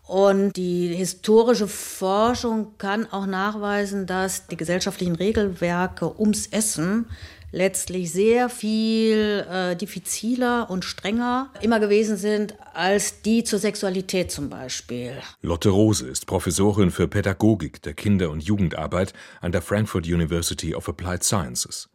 Und 0.05 0.53
die 0.53 0.87
historische 0.87 1.67
Forschung 1.67 2.77
kann 2.79 3.11
auch 3.11 3.27
nachweisen, 3.27 4.07
dass 4.07 4.47
die 4.47 4.57
gesellschaftlichen 4.57 5.15
Regelwerke 5.15 6.19
ums 6.19 6.47
Essen 6.47 7.05
letztlich 7.51 8.11
sehr 8.11 8.49
viel 8.49 9.45
äh, 9.49 9.75
diffiziler 9.75 10.69
und 10.69 10.85
strenger 10.85 11.51
immer 11.61 11.79
gewesen 11.79 12.17
sind 12.17 12.55
als 12.73 13.21
die 13.21 13.43
zur 13.43 13.59
Sexualität 13.59 14.31
zum 14.31 14.49
Beispiel. 14.49 15.13
Lotte 15.41 15.69
Rose 15.69 16.07
ist 16.07 16.25
Professorin 16.27 16.91
für 16.91 17.07
Pädagogik 17.07 17.81
der 17.81 17.93
Kinder- 17.93 18.29
und 18.29 18.43
Jugendarbeit 18.43 19.13
an 19.41 19.51
der 19.51 19.61
Frankfurt 19.61 20.05
University 20.05 20.75
of 20.75 20.87
Applied 20.87 21.23
Sciences. 21.23 21.89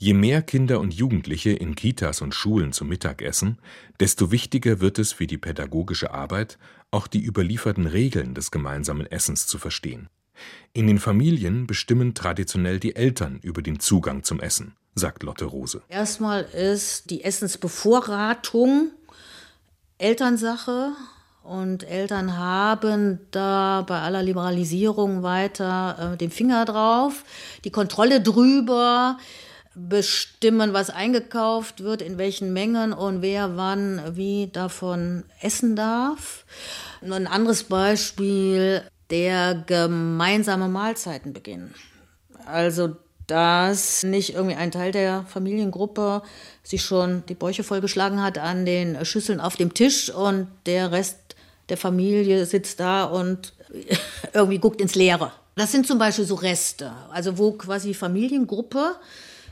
Je 0.00 0.14
mehr 0.14 0.42
Kinder 0.42 0.78
und 0.78 0.94
Jugendliche 0.94 1.50
in 1.50 1.74
Kitas 1.74 2.20
und 2.20 2.32
Schulen 2.32 2.72
zum 2.72 2.88
Mittag 2.88 3.20
essen, 3.20 3.58
desto 3.98 4.30
wichtiger 4.30 4.80
wird 4.80 5.00
es 5.00 5.12
für 5.12 5.26
die 5.26 5.38
pädagogische 5.38 6.14
Arbeit, 6.14 6.56
auch 6.92 7.08
die 7.08 7.24
überlieferten 7.24 7.86
Regeln 7.86 8.34
des 8.34 8.52
gemeinsamen 8.52 9.06
Essens 9.06 9.48
zu 9.48 9.58
verstehen. 9.58 10.08
In 10.72 10.86
den 10.86 11.00
Familien 11.00 11.66
bestimmen 11.66 12.14
traditionell 12.14 12.78
die 12.78 12.94
Eltern 12.94 13.40
über 13.42 13.60
den 13.60 13.80
Zugang 13.80 14.22
zum 14.22 14.38
Essen 14.38 14.76
sagt 14.98 15.22
Lotte 15.22 15.44
Rose. 15.46 15.82
Erstmal 15.88 16.42
ist 16.42 17.10
die 17.10 17.24
Essensbevorratung 17.24 18.90
Elternsache 19.98 20.92
und 21.42 21.82
Eltern 21.82 22.36
haben 22.36 23.20
da 23.30 23.82
bei 23.86 24.00
aller 24.00 24.22
Liberalisierung 24.22 25.22
weiter 25.22 26.12
äh, 26.12 26.16
den 26.16 26.30
Finger 26.30 26.64
drauf, 26.64 27.24
die 27.64 27.70
Kontrolle 27.70 28.20
drüber, 28.20 29.18
bestimmen, 29.74 30.72
was 30.72 30.90
eingekauft 30.90 31.82
wird, 31.82 32.02
in 32.02 32.18
welchen 32.18 32.52
Mengen 32.52 32.92
und 32.92 33.22
wer 33.22 33.56
wann 33.56 34.16
wie 34.16 34.48
davon 34.52 35.24
essen 35.40 35.76
darf. 35.76 36.44
ein 37.00 37.26
anderes 37.26 37.64
Beispiel, 37.64 38.82
der 39.10 39.54
gemeinsame 39.54 40.68
Mahlzeitenbeginn. 40.68 41.72
Also 42.44 42.96
dass 43.28 44.02
nicht 44.02 44.34
irgendwie 44.34 44.56
ein 44.56 44.72
Teil 44.72 44.90
der 44.90 45.24
Familiengruppe 45.28 46.22
sich 46.62 46.82
schon 46.82 47.22
die 47.28 47.34
Bäuche 47.34 47.62
vollgeschlagen 47.62 48.22
hat 48.22 48.38
an 48.38 48.66
den 48.66 49.04
Schüsseln 49.04 49.40
auf 49.40 49.56
dem 49.56 49.74
Tisch 49.74 50.10
und 50.10 50.48
der 50.66 50.90
Rest 50.90 51.18
der 51.68 51.76
Familie 51.76 52.46
sitzt 52.46 52.80
da 52.80 53.04
und 53.04 53.52
irgendwie 54.32 54.58
guckt 54.58 54.80
ins 54.80 54.94
Leere. 54.94 55.32
Das 55.54 55.72
sind 55.72 55.86
zum 55.86 55.98
Beispiel 55.98 56.24
so 56.24 56.36
Reste, 56.36 56.92
also 57.10 57.36
wo 57.36 57.52
quasi 57.52 57.92
Familiengruppe 57.92 58.96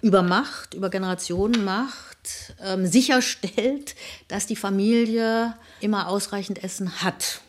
über 0.03 0.23
Macht, 0.23 0.75
über 0.75 0.89
Generationen 0.89 1.65
Macht 1.65 2.55
ähm, 2.63 2.87
sicherstellt, 2.87 3.95
dass 4.29 4.47
die 4.47 4.57
Familie 4.57 5.55
immer 5.81 6.09
ausreichend 6.09 6.63
Essen 6.65 7.03
hat, 7.03 7.41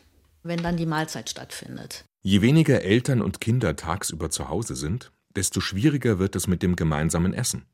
wenn 0.44 0.62
dann 0.62 0.76
die 0.76 0.86
Mahlzeit 0.86 1.30
stattfindet. 1.30 2.04
Je 2.24 2.42
weniger 2.42 2.82
Eltern 2.82 3.22
und 3.22 3.40
Kinder 3.40 3.76
tagsüber 3.76 4.30
zu 4.30 4.50
Hause 4.50 4.76
sind, 4.76 5.12
desto 5.38 5.62
schwieriger 5.62 6.20
wird 6.20 6.36
es 6.36 6.48
mit 6.48 6.62
dem 6.64 6.76
gemeinsamen 6.76 7.34
Essen. 7.34 7.66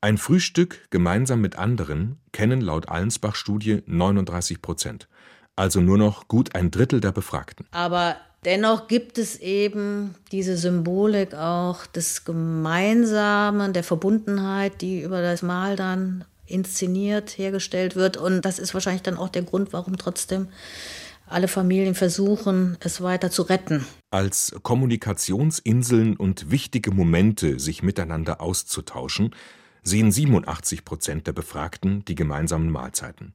Ein 0.00 0.18
Frühstück 0.18 0.86
gemeinsam 0.90 1.40
mit 1.40 1.56
anderen 1.56 2.18
kennen 2.32 2.60
laut 2.60 2.88
Allensbach-Studie 2.88 3.82
39 3.86 4.62
Prozent, 4.62 5.08
also 5.54 5.80
nur 5.80 5.98
noch 5.98 6.26
gut 6.28 6.54
ein 6.54 6.70
Drittel 6.70 7.00
der 7.00 7.12
Befragten. 7.12 7.66
Aber 7.70 8.16
dennoch 8.44 8.88
gibt 8.88 9.18
es 9.18 9.36
eben 9.36 10.14
diese 10.32 10.56
Symbolik 10.56 11.34
auch 11.34 11.86
des 11.86 12.24
Gemeinsamen, 12.24 13.72
der 13.72 13.84
Verbundenheit, 13.84 14.80
die 14.80 15.02
über 15.02 15.22
das 15.22 15.42
Mahl 15.42 15.76
dann 15.76 16.24
inszeniert, 16.46 17.38
hergestellt 17.38 17.96
wird. 17.96 18.16
Und 18.16 18.42
das 18.42 18.58
ist 18.58 18.74
wahrscheinlich 18.74 19.02
dann 19.02 19.16
auch 19.16 19.28
der 19.28 19.42
Grund, 19.42 19.72
warum 19.72 19.96
trotzdem 19.96 20.48
alle 21.26 21.48
Familien 21.48 21.94
versuchen, 21.94 22.76
es 22.80 23.00
weiter 23.00 23.30
zu 23.30 23.42
retten. 23.42 23.86
Als 24.12 24.54
Kommunikationsinseln 24.62 26.18
und 26.18 26.50
wichtige 26.50 26.90
Momente, 26.90 27.58
sich 27.58 27.82
miteinander 27.82 28.42
auszutauschen, 28.42 29.34
sehen 29.82 30.12
87 30.12 30.84
Prozent 30.84 31.26
der 31.26 31.32
Befragten 31.32 32.04
die 32.04 32.14
gemeinsamen 32.14 32.70
Mahlzeiten. 32.70 33.32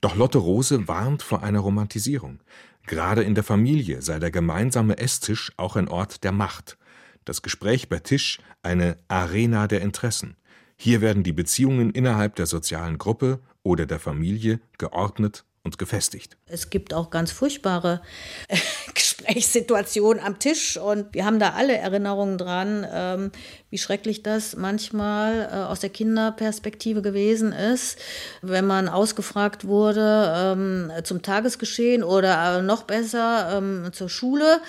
Doch 0.00 0.14
Lotte 0.14 0.38
Rose 0.38 0.86
warnt 0.86 1.24
vor 1.24 1.42
einer 1.42 1.58
Romantisierung. 1.58 2.38
Gerade 2.86 3.24
in 3.24 3.34
der 3.34 3.42
Familie 3.42 4.00
sei 4.00 4.20
der 4.20 4.30
gemeinsame 4.30 4.96
Esstisch 4.98 5.50
auch 5.56 5.74
ein 5.74 5.88
Ort 5.88 6.22
der 6.22 6.30
Macht. 6.30 6.78
Das 7.24 7.42
Gespräch 7.42 7.88
bei 7.88 7.98
Tisch 7.98 8.38
eine 8.62 8.98
Arena 9.08 9.66
der 9.66 9.80
Interessen. 9.80 10.36
Hier 10.76 11.00
werden 11.00 11.24
die 11.24 11.32
Beziehungen 11.32 11.90
innerhalb 11.90 12.36
der 12.36 12.46
sozialen 12.46 12.96
Gruppe 12.96 13.40
oder 13.64 13.86
der 13.86 13.98
Familie 13.98 14.60
geordnet 14.78 15.44
und 15.64 15.78
gefestigt. 15.78 16.36
Es 16.46 16.70
gibt 16.70 16.92
auch 16.92 17.10
ganz 17.10 17.30
furchtbare 17.30 18.02
äh, 18.48 18.56
Gesprächssituationen 18.94 20.22
am 20.22 20.38
Tisch 20.38 20.76
und 20.76 21.14
wir 21.14 21.24
haben 21.24 21.38
da 21.38 21.50
alle 21.50 21.76
Erinnerungen 21.76 22.36
dran, 22.36 22.86
ähm, 22.90 23.32
wie 23.70 23.78
schrecklich 23.78 24.22
das 24.22 24.56
manchmal 24.56 25.48
äh, 25.50 25.54
aus 25.70 25.80
der 25.80 25.90
Kinderperspektive 25.90 27.00
gewesen 27.00 27.52
ist, 27.52 27.98
wenn 28.40 28.66
man 28.66 28.88
ausgefragt 28.88 29.64
wurde 29.64 30.34
ähm, 30.36 30.92
zum 31.04 31.22
Tagesgeschehen 31.22 32.02
oder 32.02 32.58
äh, 32.58 32.62
noch 32.62 32.82
besser 32.82 33.56
ähm, 33.58 33.90
zur 33.92 34.08
Schule. 34.08 34.60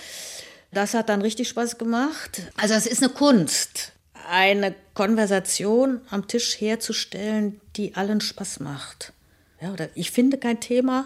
Das 0.72 0.94
hat 0.94 1.10
dann 1.10 1.22
richtig 1.22 1.50
Spaß 1.50 1.78
gemacht. 1.78 2.44
Also 2.58 2.76
es 2.76 2.86
ist 2.86 3.04
eine 3.04 3.12
Kunst, 3.12 3.94
eine 4.30 4.76
Konversation 4.94 6.02
am 6.12 6.28
Tisch 6.28 6.60
herzustellen, 6.60 7.60
die 7.76 7.96
allen 7.96 8.22
Spaß 8.22 8.60
macht. 8.60 9.14
Ja, 9.64 9.72
oder 9.72 9.88
ich 9.96 10.12
finde 10.12 10.38
kein 10.38 10.60
Thema. 10.60 11.06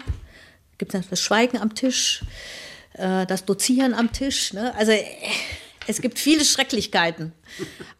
Gibt 0.78 0.92
es 0.92 1.08
das 1.08 1.20
Schweigen 1.20 1.58
am 1.58 1.76
Tisch, 1.76 2.24
äh, 2.94 3.24
das 3.24 3.44
Dozieren 3.44 3.94
am 3.94 4.10
Tisch. 4.10 4.52
Ne? 4.52 4.74
Also 4.74 4.90
äh, 4.90 5.04
es 5.86 6.00
gibt 6.00 6.18
viele 6.18 6.44
Schrecklichkeiten. 6.44 7.32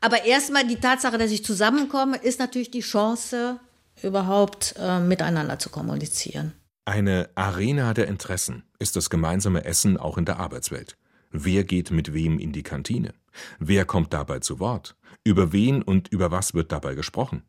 Aber 0.00 0.24
erstmal 0.24 0.66
die 0.66 0.76
Tatsache, 0.76 1.16
dass 1.16 1.30
ich 1.30 1.44
zusammenkomme, 1.44 2.16
ist 2.16 2.40
natürlich 2.40 2.72
die 2.72 2.80
Chance, 2.80 3.60
überhaupt 4.02 4.74
äh, 4.80 4.98
miteinander 4.98 5.60
zu 5.60 5.70
kommunizieren. 5.70 6.54
Eine 6.84 7.28
Arena 7.36 7.94
der 7.94 8.08
Interessen 8.08 8.64
ist 8.80 8.96
das 8.96 9.10
gemeinsame 9.10 9.64
Essen 9.64 9.96
auch 9.96 10.18
in 10.18 10.24
der 10.24 10.40
Arbeitswelt. 10.40 10.96
Wer 11.30 11.62
geht 11.62 11.92
mit 11.92 12.12
wem 12.12 12.40
in 12.40 12.50
die 12.52 12.64
Kantine? 12.64 13.14
Wer 13.60 13.84
kommt 13.84 14.12
dabei 14.12 14.40
zu 14.40 14.58
Wort? 14.58 14.96
Über 15.22 15.52
wen 15.52 15.82
und 15.82 16.08
über 16.08 16.32
was 16.32 16.52
wird 16.54 16.72
dabei 16.72 16.96
gesprochen? 16.96 17.44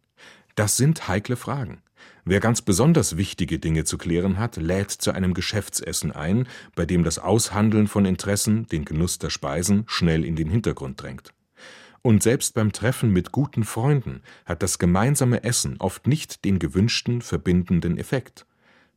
Das 0.53 0.77
sind 0.77 1.07
heikle 1.07 1.37
Fragen. 1.37 1.81
Wer 2.25 2.39
ganz 2.39 2.61
besonders 2.61 3.17
wichtige 3.17 3.59
Dinge 3.59 3.85
zu 3.85 3.97
klären 3.97 4.37
hat, 4.37 4.57
lädt 4.57 4.91
zu 4.91 5.11
einem 5.11 5.33
Geschäftsessen 5.33 6.11
ein, 6.11 6.47
bei 6.75 6.85
dem 6.85 7.03
das 7.03 7.19
Aushandeln 7.19 7.87
von 7.87 8.05
Interessen, 8.05 8.67
den 8.67 8.85
Genuss 8.85 9.19
der 9.19 9.29
Speisen 9.29 9.83
schnell 9.87 10.25
in 10.25 10.35
den 10.35 10.49
Hintergrund 10.49 11.01
drängt. 11.01 11.33
Und 12.01 12.23
selbst 12.23 12.53
beim 12.53 12.71
Treffen 12.71 13.11
mit 13.11 13.31
guten 13.31 13.63
Freunden 13.63 14.21
hat 14.45 14.63
das 14.63 14.79
gemeinsame 14.79 15.43
Essen 15.43 15.75
oft 15.79 16.07
nicht 16.07 16.45
den 16.45 16.59
gewünschten 16.59 17.21
verbindenden 17.21 17.97
Effekt. 17.97 18.45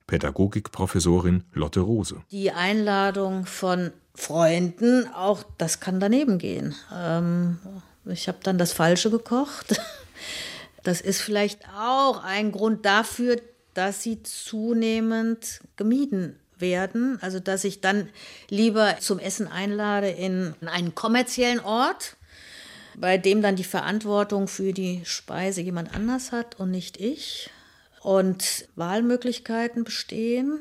Pädagogikprofessorin 0.07 1.45
Lotte 1.53 1.81
Rose. 1.81 2.23
Die 2.31 2.53
Einladung 2.53 3.47
von 3.47 3.93
Freunden, 4.15 5.09
auch 5.15 5.43
das 5.59 5.81
kann 5.81 6.01
daneben 6.01 6.39
gehen. 6.39 6.75
Ähm, 6.95 7.59
ich 8.05 8.29
habe 8.29 8.39
dann 8.43 8.59
das 8.59 8.73
Falsche 8.73 9.11
gekocht. 9.11 9.81
Das 10.83 11.01
ist 11.01 11.21
vielleicht 11.21 11.61
auch 11.79 12.23
ein 12.23 12.53
Grund 12.53 12.85
dafür, 12.85 13.37
dass 13.75 14.03
sie 14.03 14.23
zunehmend 14.23 15.61
gemieden 15.77 16.39
werden. 16.59 17.19
Also 17.21 17.41
dass 17.41 17.65
ich 17.65 17.81
dann 17.81 18.09
lieber 18.49 18.97
zum 19.01 19.19
Essen 19.19 19.49
einlade 19.49 20.09
in 20.09 20.55
einen 20.65 20.95
kommerziellen 20.95 21.61
Ort, 21.61 22.17
bei 22.97 23.19
dem 23.19 23.43
dann 23.43 23.57
die 23.57 23.65
Verantwortung 23.65 24.49
für 24.49 24.73
die 24.73 25.03
Speise 25.05 25.61
jemand 25.61 25.95
anders 25.95 26.33
hat 26.33 26.59
und 26.59 26.71
nicht 26.71 26.99
ich. 26.99 27.51
Und 28.01 28.67
Wahlmöglichkeiten 28.75 29.85
bestehen. 29.85 30.59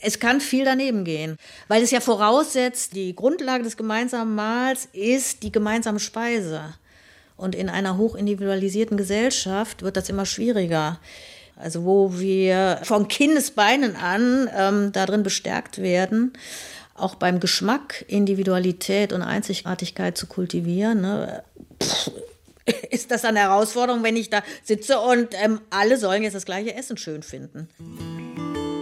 Es 0.00 0.20
kann 0.20 0.40
viel 0.40 0.64
daneben 0.64 1.04
gehen, 1.04 1.38
weil 1.66 1.82
es 1.82 1.90
ja 1.90 2.00
voraussetzt, 2.00 2.94
die 2.94 3.16
Grundlage 3.16 3.64
des 3.64 3.76
gemeinsamen 3.76 4.34
Mahls 4.34 4.86
ist 4.92 5.42
die 5.42 5.50
gemeinsame 5.50 5.98
Speise. 5.98 6.74
Und 7.36 7.54
in 7.54 7.68
einer 7.68 7.96
hochindividualisierten 7.96 8.96
Gesellschaft 8.96 9.82
wird 9.82 9.96
das 9.96 10.08
immer 10.08 10.26
schwieriger. 10.26 11.00
Also 11.56 11.84
wo 11.84 12.18
wir 12.18 12.80
von 12.82 13.08
Kindesbeinen 13.08 13.96
an 13.96 14.50
ähm, 14.56 14.92
darin 14.92 15.22
bestärkt 15.22 15.78
werden, 15.78 16.32
auch 16.94 17.16
beim 17.16 17.40
Geschmack 17.40 18.04
Individualität 18.08 19.12
und 19.12 19.22
Einzigartigkeit 19.22 20.16
zu 20.16 20.26
kultivieren. 20.26 21.00
Ne? 21.00 21.42
ist 22.90 23.10
das 23.10 23.24
eine 23.24 23.40
Herausforderung, 23.40 24.02
wenn 24.02 24.16
ich 24.16 24.30
da 24.30 24.42
sitze 24.62 24.98
und 24.98 25.28
ähm, 25.42 25.60
alle 25.70 25.98
sollen 25.98 26.22
jetzt 26.22 26.34
das 26.34 26.46
gleiche 26.46 26.74
Essen 26.74 26.96
schön 26.96 27.22
finden. 27.22 27.68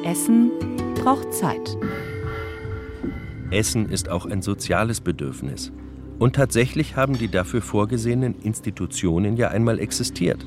Essen 0.04 0.50
braucht 0.94 1.32
Zeit. 1.34 1.76
Essen 3.50 3.90
ist 3.90 4.08
auch 4.08 4.26
ein 4.26 4.40
soziales 4.40 5.00
Bedürfnis. 5.00 5.72
Und 6.22 6.36
tatsächlich 6.36 6.94
haben 6.94 7.18
die 7.18 7.26
dafür 7.26 7.60
vorgesehenen 7.62 8.40
Institutionen 8.42 9.36
ja 9.36 9.48
einmal 9.48 9.80
existiert. 9.80 10.46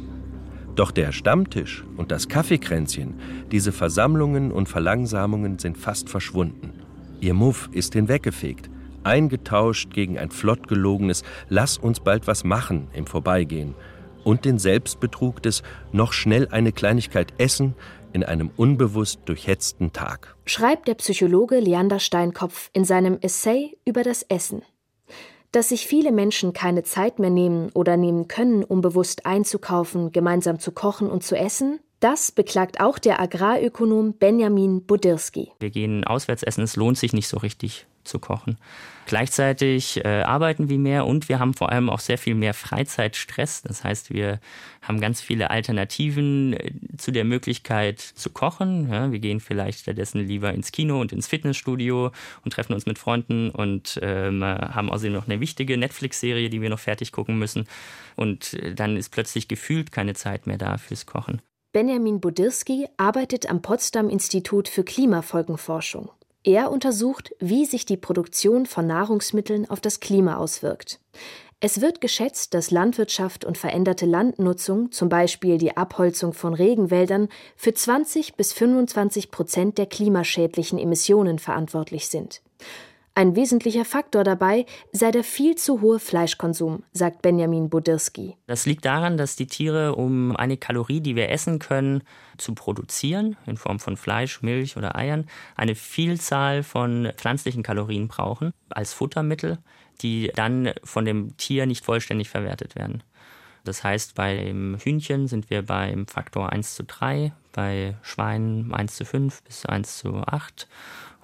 Doch 0.73 0.89
der 0.89 1.11
Stammtisch 1.11 1.83
und 1.97 2.13
das 2.13 2.29
Kaffeekränzchen, 2.29 3.15
diese 3.51 3.73
Versammlungen 3.73 4.53
und 4.53 4.69
Verlangsamungen 4.69 5.59
sind 5.59 5.77
fast 5.77 6.07
verschwunden. 6.07 6.71
Ihr 7.19 7.33
Muff 7.33 7.67
ist 7.73 7.91
hinweggefegt, 7.91 8.69
eingetauscht 9.03 9.93
gegen 9.93 10.17
ein 10.17 10.31
flott 10.31 10.69
gelogenes 10.69 11.23
Lass 11.49 11.77
uns 11.77 11.99
bald 11.99 12.25
was 12.25 12.45
machen 12.45 12.87
im 12.93 13.05
Vorbeigehen 13.05 13.75
und 14.23 14.45
den 14.45 14.59
Selbstbetrug 14.59 15.43
des 15.43 15.61
noch 15.91 16.13
schnell 16.13 16.47
eine 16.51 16.71
Kleinigkeit 16.71 17.33
essen 17.37 17.73
in 18.13 18.23
einem 18.23 18.49
unbewusst 18.55 19.23
durchhetzten 19.25 19.91
Tag. 19.91 20.37
Schreibt 20.45 20.87
der 20.87 20.95
Psychologe 20.95 21.59
Leander 21.59 21.99
Steinkopf 21.99 22.69
in 22.71 22.85
seinem 22.85 23.17
Essay 23.19 23.75
über 23.83 24.03
das 24.03 24.23
Essen. 24.23 24.61
Dass 25.55 25.69
sich 25.69 25.87
viele 25.87 26.11
Menschen 26.11 26.51
keine 26.51 26.83
Zeit 26.83 27.17
mehr 27.17 27.29
nehmen 27.29 27.69
oder 27.73 27.95
nehmen 27.95 28.27
können, 28.27 28.61
um 28.61 28.81
bewusst 28.81 29.25
einzukaufen, 29.25 30.11
gemeinsam 30.11 30.59
zu 30.59 30.73
kochen 30.73 31.09
und 31.09 31.23
zu 31.23 31.37
essen, 31.37 31.79
das 32.01 32.33
beklagt 32.33 32.81
auch 32.81 32.99
der 32.99 33.21
Agrarökonom 33.21 34.17
Benjamin 34.17 34.85
Budirski. 34.85 35.53
Wir 35.61 35.69
gehen 35.69 36.03
auswärts 36.03 36.43
essen, 36.43 36.65
es 36.65 36.75
lohnt 36.75 36.97
sich 36.97 37.13
nicht 37.13 37.29
so 37.29 37.37
richtig 37.37 37.87
zu 38.05 38.19
kochen. 38.19 38.57
Gleichzeitig 39.07 40.03
äh, 40.03 40.21
arbeiten 40.23 40.67
wir 40.67 40.79
mehr 40.79 41.05
und 41.05 41.29
wir 41.29 41.39
haben 41.39 41.53
vor 41.53 41.71
allem 41.71 41.89
auch 41.89 41.99
sehr 41.99 42.17
viel 42.17 42.33
mehr 42.33 42.55
Freizeitstress. 42.55 43.61
Das 43.61 43.83
heißt, 43.83 44.11
wir 44.11 44.39
haben 44.81 44.99
ganz 44.99 45.21
viele 45.21 45.51
Alternativen 45.51 46.53
äh, 46.53 46.71
zu 46.97 47.11
der 47.11 47.23
Möglichkeit 47.23 47.99
zu 47.99 48.31
kochen. 48.31 48.89
Ja, 48.91 49.11
wir 49.11 49.19
gehen 49.19 49.39
vielleicht 49.39 49.81
stattdessen 49.81 50.25
lieber 50.25 50.53
ins 50.53 50.71
Kino 50.71 50.99
und 50.99 51.11
ins 51.11 51.27
Fitnessstudio 51.27 52.11
und 52.43 52.51
treffen 52.51 52.73
uns 52.73 52.87
mit 52.87 52.97
Freunden 52.97 53.51
und 53.51 53.99
ähm, 54.01 54.43
haben 54.43 54.89
außerdem 54.89 55.13
noch 55.13 55.27
eine 55.27 55.39
wichtige 55.39 55.77
Netflix-Serie, 55.77 56.49
die 56.49 56.61
wir 56.61 56.69
noch 56.69 56.79
fertig 56.79 57.11
gucken 57.11 57.37
müssen. 57.37 57.67
Und 58.15 58.53
äh, 58.55 58.73
dann 58.73 58.97
ist 58.97 59.09
plötzlich 59.09 59.47
gefühlt 59.47 59.91
keine 59.91 60.15
Zeit 60.15 60.47
mehr 60.47 60.57
da 60.57 60.77
fürs 60.77 61.05
Kochen. 61.05 61.41
Benjamin 61.73 62.21
Budirski 62.21 62.87
arbeitet 62.95 63.49
am 63.49 63.61
Potsdam 63.61 64.09
Institut 64.09 64.69
für 64.69 64.85
Klimafolgenforschung. 64.85 66.09
Er 66.45 66.71
untersucht, 66.71 67.33
wie 67.39 67.65
sich 67.65 67.87
die 67.87 67.97
Produktion 67.97 68.67
von 68.67 68.85
Nahrungsmitteln 68.85 69.67
auf 69.67 69.81
das 69.81 69.99
Klima 69.99 70.37
auswirkt. 70.37 70.99
Es 71.59 71.81
wird 71.81 72.01
geschätzt, 72.01 72.53
dass 72.53 72.69
Landwirtschaft 72.69 73.45
und 73.45 73.57
veränderte 73.57 74.05
Landnutzung, 74.05 74.91
zum 74.91 75.09
Beispiel 75.09 75.57
die 75.57 75.75
Abholzung 75.75 76.33
von 76.33 76.53
Regenwäldern, 76.53 77.29
für 77.55 77.73
20 77.73 78.35
bis 78.35 78.53
25 78.53 79.31
Prozent 79.31 79.79
der 79.79 79.87
klimaschädlichen 79.87 80.77
Emissionen 80.77 81.39
verantwortlich 81.39 82.09
sind. 82.09 82.43
Ein 83.17 83.37
wesentlicher 83.37 83.85
Faktor 83.85 84.25
dabei 84.25 84.65
sei 84.91 85.09
der 85.09 85.23
viel 85.23 85.55
zu 85.55 85.79
hohe 85.79 85.99
Fleischkonsum, 85.99 86.83
sagt 86.91 87.21
Benjamin 87.21 87.69
Budirski. 87.69 88.35
Das 88.45 88.65
liegt 88.65 88.83
daran, 88.83 89.15
dass 89.15 89.37
die 89.37 89.47
Tiere, 89.47 89.95
um 89.95 90.35
eine 90.35 90.57
Kalorie, 90.57 90.99
die 90.99 91.15
wir 91.15 91.29
essen 91.29 91.59
können, 91.59 92.03
zu 92.37 92.53
produzieren, 92.53 93.37
in 93.45 93.55
Form 93.55 93.79
von 93.79 93.95
Fleisch, 93.95 94.41
Milch 94.41 94.75
oder 94.75 94.97
Eiern, 94.97 95.29
eine 95.55 95.75
Vielzahl 95.75 96.61
von 96.61 97.09
pflanzlichen 97.15 97.63
Kalorien 97.63 98.09
brauchen 98.09 98.51
als 98.69 98.91
Futtermittel, 98.91 99.59
die 100.01 100.29
dann 100.35 100.73
von 100.83 101.05
dem 101.05 101.37
Tier 101.37 101.67
nicht 101.67 101.85
vollständig 101.85 102.29
verwertet 102.29 102.75
werden. 102.75 103.01
Das 103.63 103.81
heißt, 103.81 104.15
beim 104.15 104.77
Hühnchen 104.77 105.27
sind 105.27 105.49
wir 105.49 105.61
beim 105.61 106.05
Faktor 106.05 106.51
1 106.51 106.75
zu 106.75 106.83
3, 106.83 107.31
bei 107.53 107.95
Schweinen 108.01 108.73
1 108.73 108.97
zu 108.97 109.05
5 109.05 109.41
bis 109.43 109.65
1 109.65 109.99
zu 109.99 110.17
8 110.17 110.67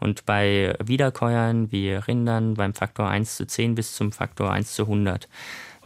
und 0.02 0.26
bei 0.26 0.76
Wiederkäuern 0.84 1.72
wie 1.72 1.92
Rindern 1.92 2.56
beim 2.56 2.74
Faktor 2.74 3.08
1 3.08 3.38
zu 3.38 3.48
10 3.48 3.76
bis 3.76 3.96
zum 3.96 4.12
Faktor 4.12 4.52
1 4.52 4.74
zu 4.74 4.84
100. 4.84 5.30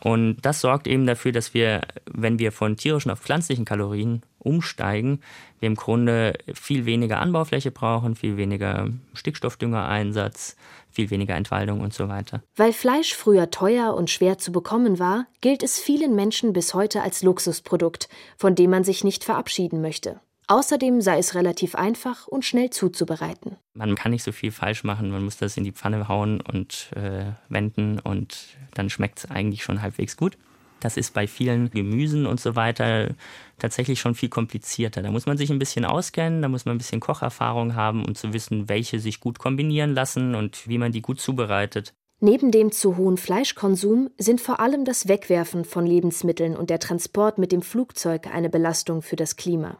Und 0.01 0.37
das 0.41 0.61
sorgt 0.61 0.87
eben 0.87 1.05
dafür, 1.05 1.31
dass 1.31 1.53
wir, 1.53 1.81
wenn 2.05 2.37
wir 2.37 2.51
von 2.51 2.77
tierischen 2.77 3.11
auf 3.11 3.19
pflanzlichen 3.19 3.65
Kalorien 3.65 4.21
umsteigen, 4.39 5.19
wir 5.59 5.67
im 5.67 5.75
Grunde 5.75 6.33
viel 6.53 6.85
weniger 6.85 7.19
Anbaufläche 7.19 7.71
brauchen, 7.71 8.15
viel 8.15 8.37
weniger 8.37 8.89
Stickstoffdüngereinsatz, 9.13 10.57
viel 10.91 11.09
weniger 11.09 11.35
Entwaldung 11.35 11.81
und 11.81 11.93
so 11.93 12.07
weiter. 12.07 12.43
Weil 12.55 12.71
Fleisch 12.71 13.15
früher 13.15 13.49
teuer 13.49 13.95
und 13.95 14.09
schwer 14.09 14.37
zu 14.37 14.51
bekommen 14.51 14.99
war, 14.99 15.25
gilt 15.41 15.63
es 15.63 15.79
vielen 15.79 16.15
Menschen 16.15 16.53
bis 16.53 16.73
heute 16.73 17.01
als 17.01 17.23
Luxusprodukt, 17.23 18.07
von 18.37 18.55
dem 18.55 18.69
man 18.69 18.83
sich 18.83 19.03
nicht 19.03 19.23
verabschieden 19.23 19.81
möchte. 19.81 20.19
Außerdem 20.47 21.01
sei 21.01 21.17
es 21.17 21.33
relativ 21.33 21.75
einfach 21.75 22.27
und 22.27 22.45
schnell 22.45 22.69
zuzubereiten. 22.69 23.57
Man 23.73 23.95
kann 23.95 24.11
nicht 24.11 24.23
so 24.23 24.31
viel 24.31 24.51
falsch 24.51 24.83
machen, 24.83 25.09
man 25.09 25.23
muss 25.23 25.37
das 25.37 25.57
in 25.57 25.63
die 25.63 25.71
Pfanne 25.71 26.07
hauen 26.07 26.41
und 26.41 26.91
äh, 26.95 27.31
wenden 27.49 27.99
und 27.99 28.37
dann 28.73 28.89
schmeckt 28.89 29.19
es 29.19 29.31
eigentlich 29.31 29.63
schon 29.63 29.81
halbwegs 29.81 30.17
gut. 30.17 30.37
Das 30.81 30.97
ist 30.97 31.13
bei 31.15 31.25
vielen 31.25 31.71
Gemüsen 31.71 32.27
und 32.27 32.39
so 32.39 32.55
weiter 32.55 33.09
tatsächlich 33.57 33.99
schon 33.99 34.13
viel 34.13 34.29
komplizierter. 34.29 35.01
Da 35.01 35.09
muss 35.09 35.25
man 35.25 35.37
sich 35.37 35.49
ein 35.49 35.57
bisschen 35.57 35.83
auskennen, 35.83 36.43
da 36.43 36.47
muss 36.47 36.65
man 36.65 36.75
ein 36.75 36.77
bisschen 36.77 36.99
Kocherfahrung 36.99 37.73
haben, 37.73 38.05
um 38.05 38.13
zu 38.13 38.33
wissen, 38.33 38.69
welche 38.69 38.99
sich 38.99 39.19
gut 39.19 39.39
kombinieren 39.39 39.95
lassen 39.95 40.35
und 40.35 40.67
wie 40.67 40.77
man 40.77 40.91
die 40.91 41.01
gut 41.01 41.19
zubereitet. 41.19 41.93
Neben 42.19 42.51
dem 42.51 42.71
zu 42.71 42.97
hohen 42.97 43.17
Fleischkonsum 43.17 44.09
sind 44.17 44.41
vor 44.41 44.59
allem 44.59 44.85
das 44.85 45.07
Wegwerfen 45.07 45.65
von 45.65 45.85
Lebensmitteln 45.85 46.55
und 46.55 46.69
der 46.69 46.79
Transport 46.79 47.37
mit 47.37 47.51
dem 47.51 47.61
Flugzeug 47.61 48.27
eine 48.27 48.49
Belastung 48.49 49.01
für 49.01 49.15
das 49.15 49.35
Klima. 49.35 49.77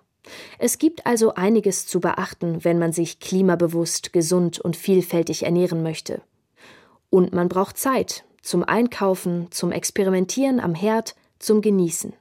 Es 0.59 0.77
gibt 0.77 1.05
also 1.05 1.33
einiges 1.35 1.87
zu 1.87 1.99
beachten, 1.99 2.63
wenn 2.63 2.79
man 2.79 2.93
sich 2.93 3.19
klimabewusst, 3.19 4.13
gesund 4.13 4.59
und 4.59 4.75
vielfältig 4.75 5.43
ernähren 5.43 5.83
möchte. 5.83 6.21
Und 7.09 7.33
man 7.33 7.49
braucht 7.49 7.77
Zeit 7.77 8.25
zum 8.41 8.63
Einkaufen, 8.63 9.47
zum 9.51 9.71
Experimentieren 9.71 10.59
am 10.59 10.75
Herd, 10.75 11.15
zum 11.39 11.61
Genießen. 11.61 12.13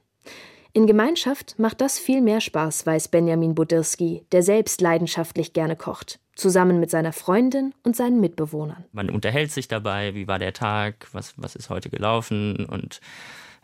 In 0.73 0.87
Gemeinschaft 0.87 1.57
macht 1.57 1.79
das 1.79 1.97
viel 1.97 2.21
mehr 2.21 2.41
Spaß, 2.41 2.85
weiß 2.85 3.07
Benjamin 3.07 3.55
Budirski, 3.55 4.25
der 4.33 4.43
selbst 4.43 4.81
leidenschaftlich 4.81 5.53
gerne 5.53 5.77
kocht, 5.77 6.19
zusammen 6.35 6.81
mit 6.81 6.89
seiner 6.89 7.13
Freundin 7.13 7.73
und 7.83 7.95
seinen 7.95 8.19
Mitbewohnern. 8.19 8.83
Man 8.91 9.09
unterhält 9.09 9.51
sich 9.51 9.69
dabei, 9.69 10.15
wie 10.15 10.27
war 10.27 10.37
der 10.37 10.51
Tag, 10.51 11.07
was, 11.13 11.33
was 11.37 11.55
ist 11.55 11.69
heute 11.69 11.89
gelaufen 11.89 12.65
und 12.65 12.99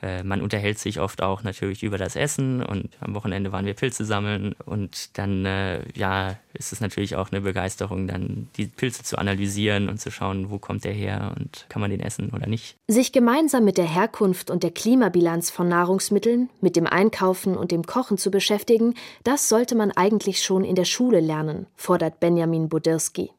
äh, 0.02 0.24
man 0.24 0.42
unterhält 0.42 0.80
sich 0.80 1.00
oft 1.00 1.22
auch 1.22 1.44
natürlich 1.44 1.84
über 1.84 1.98
das 1.98 2.16
Essen 2.16 2.64
und 2.64 2.90
am 3.00 3.14
Wochenende 3.16 3.52
waren 3.52 3.66
wir 3.66 3.74
Pilze 3.74 4.06
sammeln 4.06 4.56
und 4.66 5.18
dann 5.18 5.46
äh, 5.46 5.82
ja 5.96 6.38
ist 6.54 6.74
es 6.74 6.82
natürlich 6.82 7.16
auch 7.16 7.32
eine 7.32 7.42
Begeisterung, 7.42 8.08
dann 8.08 8.50
die 8.58 8.66
Pilze 8.66 9.04
zu 9.04 9.18
analysieren 9.18 9.90
und 9.90 10.00
zu 10.00 10.12
schauen, 10.12 10.50
wo 10.50 10.58
kommt 10.58 10.84
der 10.84 10.94
her 10.94 11.34
und 11.40 11.66
kann 11.70 11.82
man 11.82 11.92
den 11.92 12.02
essen 12.02 12.32
oder 12.32 12.48
nicht. 12.48 12.78
Sich 12.88 13.12
gemeinsam 13.12 13.64
mit 13.64 13.78
der 13.78 13.86
Herkunft 13.86 14.50
und 14.50 14.64
der 14.64 14.72
Klimabilanz 14.72 15.50
von 15.50 15.68
Nahrungsmitteln, 15.68 16.50
mit 16.60 16.76
dem 16.76 16.88
Einkaufen 16.88 17.56
und 17.56 17.72
dem 17.72 17.84
Kochen 17.84 18.18
zu 18.18 18.32
beschäftigen, 18.32 18.96
das 19.24 19.50
sollte 19.50 19.76
man 19.76 19.92
eigentlich 19.92 20.42
schon 20.44 20.64
in 20.64 20.76
der 20.76 20.86
Schule 20.86 21.20
lernen, 21.20 21.68
fordert 21.76 22.20
Benjamin 22.20 22.70
Budirski. 22.70 23.32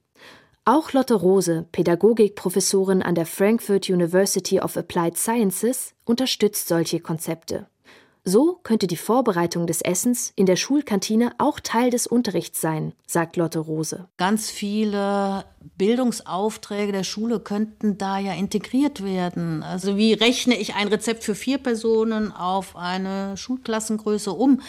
Auch 0.65 0.93
Lotte 0.93 1.15
Rose, 1.15 1.67
Pädagogikprofessorin 1.73 3.03
an 3.03 3.17
der 3.17 3.27
Frankfurt 3.27 3.91
University 3.91 4.61
of 4.61 4.77
Applied 4.77 5.19
Sciences, 5.19 5.93
unterstützt 6.05 6.69
solche 6.69 7.01
Konzepte. 7.01 7.67
So 8.25 8.61
könnte 8.63 8.87
die 8.87 8.97
Vorbereitung 8.97 9.67
des 9.67 9.83
Essens 9.83 10.33
in 10.37 10.47
der 10.47 10.55
Schulkantine 10.55 11.33
auch 11.39 11.59
Teil 11.59 11.91
des 11.91 12.07
Unterrichts 12.07 12.61
sein, 12.61 12.93
sagt 13.09 13.37
Lotte 13.37 13.59
Rose. 13.59 14.07
Ganz 14.19 14.51
viele 14.51 15.45
Bildungsaufträge 15.79 16.93
der 16.93 17.03
Schule 17.03 17.41
könnten 17.41 17.99
da 17.99 18.21
ja 18.21 18.33
integriert 18.35 19.03
werden. 19.03 19.65
Also 19.65 19.97
wie 19.97 20.13
rechne 20.13 20.57
ich 20.57 20.77
ein 20.77 20.87
Rezept 20.87 21.25
für 21.25 21.35
vier 21.35 21.59
Personen 21.59 22.31
auf 22.31 22.77
eine 22.77 23.37
Schulklassengröße 23.37 24.33
um? 24.33 24.61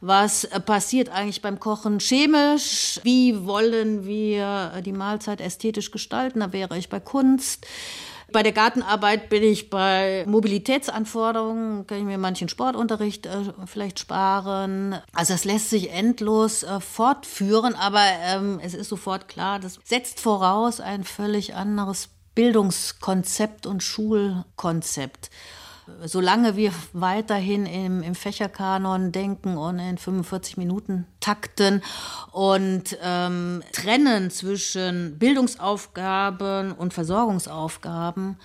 Was 0.00 0.48
passiert 0.66 1.08
eigentlich 1.08 1.42
beim 1.42 1.60
Kochen 1.60 2.00
chemisch, 2.00 3.00
wie 3.02 3.46
wollen 3.46 4.06
wir 4.06 4.82
die 4.84 4.92
Mahlzeit 4.92 5.40
ästhetisch 5.40 5.90
gestalten, 5.90 6.40
da 6.40 6.52
wäre 6.52 6.76
ich 6.78 6.88
bei 6.88 7.00
Kunst. 7.00 7.66
Bei 8.32 8.42
der 8.42 8.52
Gartenarbeit 8.52 9.28
bin 9.28 9.44
ich 9.44 9.70
bei 9.70 10.24
Mobilitätsanforderungen, 10.26 11.86
kann 11.86 11.98
ich 11.98 12.04
mir 12.04 12.18
manchen 12.18 12.48
Sportunterricht 12.48 13.26
äh, 13.26 13.44
vielleicht 13.66 14.00
sparen. 14.00 14.96
Also 15.14 15.32
das 15.32 15.44
lässt 15.44 15.70
sich 15.70 15.92
endlos 15.92 16.64
äh, 16.64 16.80
fortführen, 16.80 17.76
aber 17.76 18.02
ähm, 18.24 18.60
es 18.62 18.74
ist 18.74 18.88
sofort 18.88 19.28
klar, 19.28 19.60
das 19.60 19.78
setzt 19.84 20.18
voraus 20.18 20.80
ein 20.80 21.04
völlig 21.04 21.54
anderes 21.54 22.08
Bildungskonzept 22.34 23.64
und 23.64 23.82
Schulkonzept 23.82 25.30
solange 26.04 26.56
wir 26.56 26.72
weiterhin 26.92 27.66
im, 27.66 28.02
im 28.02 28.14
Fächerkanon 28.14 29.12
denken 29.12 29.56
und 29.56 29.78
in 29.78 29.98
45 29.98 30.56
Minuten 30.56 31.06
Takten 31.20 31.82
und 32.32 32.98
ähm, 33.02 33.62
trennen 33.72 34.30
zwischen 34.30 35.18
Bildungsaufgaben 35.18 36.72
und 36.72 36.94
Versorgungsaufgaben, 36.94 38.36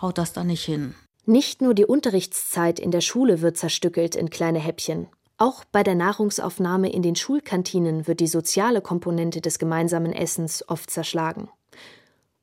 haut 0.00 0.18
das 0.18 0.32
da 0.32 0.44
nicht 0.44 0.64
hin. 0.64 0.94
Nicht 1.24 1.60
nur 1.60 1.74
die 1.74 1.86
Unterrichtszeit 1.86 2.78
in 2.78 2.92
der 2.92 3.00
Schule 3.00 3.40
wird 3.40 3.56
zerstückelt 3.56 4.14
in 4.14 4.30
kleine 4.30 4.60
Häppchen. 4.60 5.08
Auch 5.38 5.64
bei 5.64 5.82
der 5.82 5.96
Nahrungsaufnahme 5.96 6.90
in 6.90 7.02
den 7.02 7.16
Schulkantinen 7.16 8.06
wird 8.06 8.20
die 8.20 8.26
soziale 8.26 8.80
Komponente 8.80 9.40
des 9.40 9.58
gemeinsamen 9.58 10.12
Essens 10.12 10.66
oft 10.68 10.88
zerschlagen. 10.88 11.50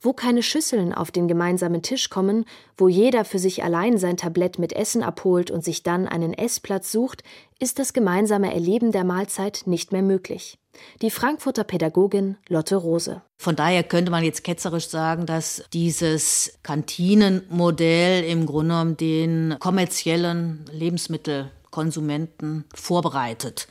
Wo 0.06 0.12
keine 0.12 0.44
Schüsseln 0.44 0.94
auf 0.94 1.12
den 1.12 1.30
gemeinsamen 1.30 1.82
Tisch 1.82 2.10
kommen, 2.10 2.44
wo 2.78 2.90
jeder 2.90 3.24
für 3.24 3.40
sich 3.40 3.64
allein 3.64 3.98
sein 3.98 4.18
Tablett 4.18 4.60
mit 4.60 4.74
Essen 4.74 5.02
abholt 5.02 5.50
und 5.50 5.64
sich 5.64 5.82
dann 5.82 6.10
einen 6.10 6.34
Essplatz 6.34 6.92
sucht, 6.92 7.24
ist 7.58 7.80
das 7.80 7.94
gemeinsame 7.94 8.54
Erleben 8.54 8.92
der 8.92 9.06
Mahlzeit 9.06 9.64
nicht 9.66 9.94
mehr 9.94 10.02
möglich. 10.02 10.60
Die 11.02 11.10
Frankfurter 11.10 11.64
Pädagogin 11.64 12.36
Lotte 12.50 12.76
Rose. 12.76 13.22
Von 13.38 13.56
daher 13.56 13.84
könnte 13.84 14.12
man 14.12 14.26
jetzt 14.26 14.44
ketzerisch 14.44 14.90
sagen, 14.90 15.26
dass 15.26 15.64
dieses 15.72 16.60
Kantinenmodell 16.64 18.26
im 18.26 18.46
Grunde 18.46 18.74
genommen 18.74 18.98
den 18.98 19.56
kommerziellen 19.60 20.66
Lebensmittelkonsumenten 20.74 22.66
vorbereitet 22.76 23.70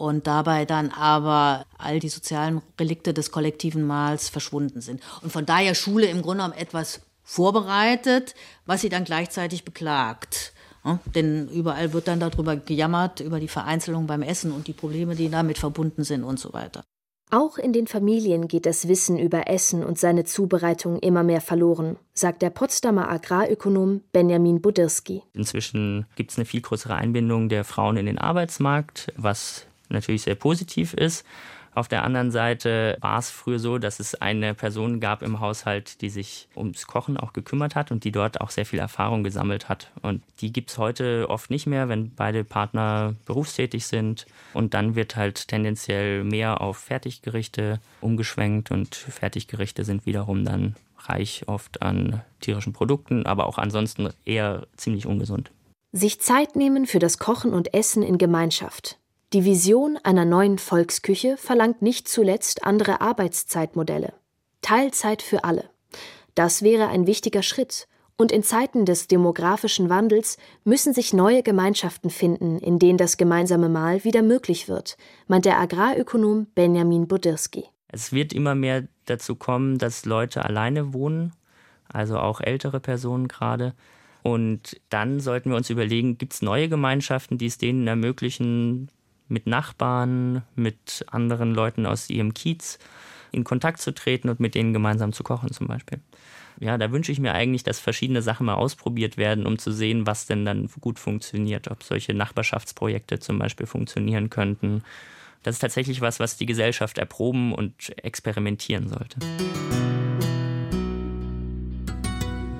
und 0.00 0.26
dabei 0.26 0.64
dann 0.64 0.90
aber 0.90 1.66
all 1.76 2.00
die 2.00 2.08
sozialen 2.08 2.62
Relikte 2.78 3.12
des 3.12 3.30
kollektiven 3.30 3.86
Mahls 3.86 4.30
verschwunden 4.30 4.80
sind. 4.80 5.02
Und 5.22 5.30
von 5.30 5.44
daher 5.44 5.74
Schule 5.74 6.06
im 6.06 6.22
Grunde 6.22 6.44
genommen 6.44 6.58
etwas 6.58 7.02
vorbereitet, 7.22 8.34
was 8.64 8.80
sie 8.80 8.88
dann 8.88 9.04
gleichzeitig 9.04 9.64
beklagt. 9.64 10.54
Ja, 10.84 10.98
denn 11.14 11.48
überall 11.48 11.92
wird 11.92 12.08
dann 12.08 12.18
darüber 12.18 12.56
gejammert, 12.56 13.20
über 13.20 13.38
die 13.38 13.48
Vereinzelung 13.48 14.06
beim 14.06 14.22
Essen 14.22 14.52
und 14.52 14.66
die 14.66 14.72
Probleme, 14.72 15.14
die 15.14 15.28
damit 15.28 15.58
verbunden 15.58 16.02
sind 16.02 16.24
und 16.24 16.40
so 16.40 16.54
weiter. 16.54 16.82
Auch 17.32 17.58
in 17.58 17.72
den 17.72 17.86
Familien 17.86 18.48
geht 18.48 18.66
das 18.66 18.88
Wissen 18.88 19.16
über 19.16 19.48
Essen 19.48 19.84
und 19.84 19.98
seine 19.98 20.24
Zubereitung 20.24 20.98
immer 20.98 21.22
mehr 21.22 21.40
verloren, 21.40 21.96
sagt 22.12 22.42
der 22.42 22.50
Potsdamer 22.50 23.08
Agrarökonom 23.08 24.00
Benjamin 24.10 24.60
Budirski. 24.60 25.22
Inzwischen 25.34 26.06
gibt 26.16 26.32
es 26.32 26.38
eine 26.38 26.44
viel 26.44 26.60
größere 26.60 26.96
Einbindung 26.96 27.48
der 27.48 27.62
Frauen 27.62 27.98
in 27.98 28.06
den 28.06 28.18
Arbeitsmarkt, 28.18 29.12
was 29.16 29.66
natürlich 29.90 30.22
sehr 30.22 30.34
positiv 30.34 30.94
ist. 30.94 31.24
Auf 31.72 31.86
der 31.86 32.02
anderen 32.02 32.32
Seite 32.32 32.98
war 33.00 33.18
es 33.18 33.30
früher 33.30 33.60
so, 33.60 33.78
dass 33.78 34.00
es 34.00 34.16
eine 34.16 34.54
Person 34.54 34.98
gab 34.98 35.22
im 35.22 35.38
Haushalt, 35.38 36.00
die 36.00 36.10
sich 36.10 36.48
ums 36.56 36.88
Kochen 36.88 37.16
auch 37.16 37.32
gekümmert 37.32 37.76
hat 37.76 37.92
und 37.92 38.02
die 38.02 38.10
dort 38.10 38.40
auch 38.40 38.50
sehr 38.50 38.66
viel 38.66 38.80
Erfahrung 38.80 39.22
gesammelt 39.22 39.68
hat. 39.68 39.92
Und 40.02 40.22
die 40.40 40.52
gibt 40.52 40.70
es 40.70 40.78
heute 40.78 41.30
oft 41.30 41.48
nicht 41.48 41.66
mehr, 41.66 41.88
wenn 41.88 42.12
beide 42.14 42.42
Partner 42.42 43.14
berufstätig 43.24 43.86
sind. 43.86 44.26
Und 44.52 44.74
dann 44.74 44.96
wird 44.96 45.14
halt 45.14 45.46
tendenziell 45.46 46.24
mehr 46.24 46.60
auf 46.60 46.78
Fertiggerichte 46.78 47.78
umgeschwenkt 48.00 48.72
und 48.72 48.96
Fertiggerichte 48.96 49.84
sind 49.84 50.06
wiederum 50.06 50.44
dann 50.44 50.74
reich 50.98 51.44
oft 51.46 51.82
an 51.82 52.20
tierischen 52.40 52.72
Produkten, 52.72 53.26
aber 53.26 53.46
auch 53.46 53.58
ansonsten 53.58 54.10
eher 54.24 54.66
ziemlich 54.76 55.06
ungesund. 55.06 55.50
Sich 55.92 56.20
Zeit 56.20 56.56
nehmen 56.56 56.86
für 56.86 56.98
das 56.98 57.18
Kochen 57.18 57.52
und 57.52 57.74
Essen 57.74 58.02
in 58.02 58.18
Gemeinschaft. 58.18 58.99
Die 59.32 59.44
Vision 59.44 59.96
einer 60.02 60.24
neuen 60.24 60.58
Volksküche 60.58 61.36
verlangt 61.36 61.82
nicht 61.82 62.08
zuletzt 62.08 62.64
andere 62.64 63.00
Arbeitszeitmodelle. 63.00 64.12
Teilzeit 64.60 65.22
für 65.22 65.44
alle. 65.44 65.70
Das 66.34 66.62
wäre 66.62 66.88
ein 66.88 67.06
wichtiger 67.06 67.44
Schritt, 67.44 67.86
und 68.16 68.32
in 68.32 68.42
Zeiten 68.42 68.84
des 68.84 69.06
demografischen 69.06 69.88
Wandels 69.88 70.36
müssen 70.64 70.92
sich 70.92 71.12
neue 71.12 71.44
Gemeinschaften 71.44 72.10
finden, 72.10 72.58
in 72.58 72.80
denen 72.80 72.98
das 72.98 73.18
gemeinsame 73.18 73.68
Mahl 73.68 74.02
wieder 74.02 74.22
möglich 74.22 74.68
wird, 74.68 74.96
meint 75.28 75.44
der 75.44 75.60
Agrarökonom 75.60 76.48
Benjamin 76.56 77.06
Bodirski. 77.06 77.66
Es 77.86 78.12
wird 78.12 78.32
immer 78.32 78.56
mehr 78.56 78.88
dazu 79.04 79.36
kommen, 79.36 79.78
dass 79.78 80.06
Leute 80.06 80.44
alleine 80.44 80.92
wohnen, 80.92 81.32
also 81.88 82.18
auch 82.18 82.40
ältere 82.40 82.80
Personen 82.80 83.28
gerade. 83.28 83.74
Und 84.22 84.80
dann 84.90 85.20
sollten 85.20 85.50
wir 85.50 85.56
uns 85.56 85.70
überlegen, 85.70 86.18
gibt 86.18 86.34
es 86.34 86.42
neue 86.42 86.68
Gemeinschaften, 86.68 87.38
die 87.38 87.46
es 87.46 87.58
denen 87.58 87.86
ermöglichen, 87.86 88.90
mit 89.30 89.46
Nachbarn, 89.46 90.42
mit 90.54 91.04
anderen 91.10 91.54
Leuten 91.54 91.86
aus 91.86 92.10
ihrem 92.10 92.34
Kiez 92.34 92.78
in 93.32 93.44
Kontakt 93.44 93.80
zu 93.80 93.92
treten 93.92 94.28
und 94.28 94.40
mit 94.40 94.54
denen 94.54 94.72
gemeinsam 94.72 95.12
zu 95.12 95.22
kochen 95.22 95.52
zum 95.52 95.68
Beispiel. 95.68 96.00
Ja, 96.58 96.76
da 96.76 96.92
wünsche 96.92 97.12
ich 97.12 97.20
mir 97.20 97.32
eigentlich, 97.32 97.62
dass 97.62 97.78
verschiedene 97.78 98.22
Sachen 98.22 98.46
mal 98.46 98.54
ausprobiert 98.54 99.16
werden, 99.16 99.46
um 99.46 99.58
zu 99.58 99.72
sehen, 99.72 100.06
was 100.06 100.26
denn 100.26 100.44
dann 100.44 100.68
gut 100.80 100.98
funktioniert, 100.98 101.70
ob 101.70 101.82
solche 101.82 102.12
Nachbarschaftsprojekte 102.12 103.18
zum 103.18 103.38
Beispiel 103.38 103.66
funktionieren 103.66 104.28
könnten. 104.28 104.82
Das 105.42 105.54
ist 105.54 105.60
tatsächlich 105.60 106.02
was, 106.02 106.20
was 106.20 106.36
die 106.36 106.46
Gesellschaft 106.46 106.98
erproben 106.98 107.54
und 107.54 107.96
experimentieren 108.04 108.88
sollte. 108.88 109.18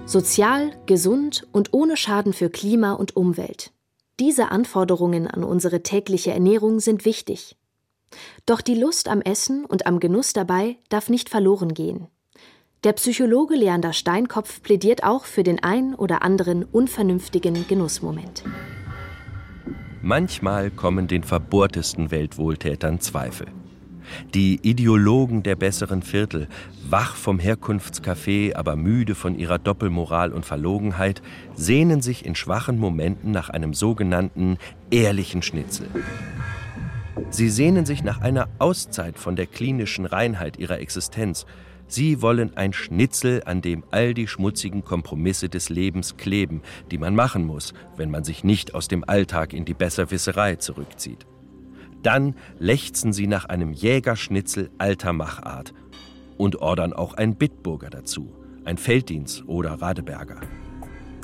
Sozial, 0.06 0.72
gesund 0.86 1.46
und 1.52 1.72
ohne 1.72 1.96
Schaden 1.96 2.32
für 2.32 2.48
Klima 2.48 2.94
und 2.94 3.16
Umwelt. 3.16 3.70
Diese 4.20 4.50
Anforderungen 4.50 5.26
an 5.26 5.42
unsere 5.42 5.82
tägliche 5.82 6.30
Ernährung 6.30 6.78
sind 6.78 7.06
wichtig. 7.06 7.56
Doch 8.44 8.60
die 8.60 8.74
Lust 8.74 9.08
am 9.08 9.22
Essen 9.22 9.64
und 9.64 9.86
am 9.86 9.98
Genuss 9.98 10.34
dabei 10.34 10.76
darf 10.90 11.08
nicht 11.08 11.30
verloren 11.30 11.72
gehen. 11.72 12.06
Der 12.84 12.92
Psychologe 12.92 13.54
Leander 13.54 13.94
Steinkopf 13.94 14.62
plädiert 14.62 15.04
auch 15.04 15.24
für 15.24 15.42
den 15.42 15.62
ein 15.62 15.94
oder 15.94 16.22
anderen 16.22 16.64
unvernünftigen 16.64 17.66
Genussmoment. 17.66 18.44
Manchmal 20.02 20.70
kommen 20.70 21.08
den 21.08 21.24
verbohrtesten 21.24 22.10
Weltwohltätern 22.10 23.00
Zweifel. 23.00 23.46
Die 24.34 24.60
Ideologen 24.62 25.42
der 25.42 25.56
besseren 25.56 26.02
Viertel, 26.02 26.48
wach 26.88 27.14
vom 27.14 27.38
Herkunftscafé, 27.38 28.54
aber 28.54 28.76
müde 28.76 29.14
von 29.14 29.38
ihrer 29.38 29.58
Doppelmoral 29.58 30.32
und 30.32 30.44
Verlogenheit, 30.44 31.22
sehnen 31.54 32.02
sich 32.02 32.24
in 32.24 32.34
schwachen 32.34 32.78
Momenten 32.78 33.30
nach 33.30 33.48
einem 33.48 33.74
sogenannten 33.74 34.58
ehrlichen 34.90 35.42
Schnitzel. 35.42 35.88
Sie 37.30 37.50
sehnen 37.50 37.86
sich 37.86 38.02
nach 38.02 38.20
einer 38.20 38.48
Auszeit 38.58 39.18
von 39.18 39.36
der 39.36 39.46
klinischen 39.46 40.06
Reinheit 40.06 40.58
ihrer 40.58 40.80
Existenz. 40.80 41.46
Sie 41.86 42.22
wollen 42.22 42.56
ein 42.56 42.72
Schnitzel, 42.72 43.42
an 43.44 43.62
dem 43.62 43.84
all 43.90 44.14
die 44.14 44.28
schmutzigen 44.28 44.84
Kompromisse 44.84 45.48
des 45.48 45.68
Lebens 45.68 46.16
kleben, 46.16 46.62
die 46.90 46.98
man 46.98 47.14
machen 47.14 47.44
muss, 47.44 47.74
wenn 47.96 48.10
man 48.10 48.24
sich 48.24 48.44
nicht 48.44 48.74
aus 48.74 48.88
dem 48.88 49.04
Alltag 49.08 49.52
in 49.52 49.64
die 49.64 49.74
Besserwisserei 49.74 50.56
zurückzieht. 50.56 51.26
Dann 52.02 52.34
lechzen 52.58 53.12
sie 53.12 53.26
nach 53.26 53.44
einem 53.44 53.72
Jägerschnitzel 53.72 54.70
alter 54.78 55.12
Machart 55.12 55.74
und 56.38 56.56
ordern 56.56 56.92
auch 56.92 57.14
ein 57.14 57.36
Bitburger 57.36 57.90
dazu, 57.90 58.32
ein 58.64 58.78
Felddienst 58.78 59.44
oder 59.46 59.74
Radeberger. 59.82 60.40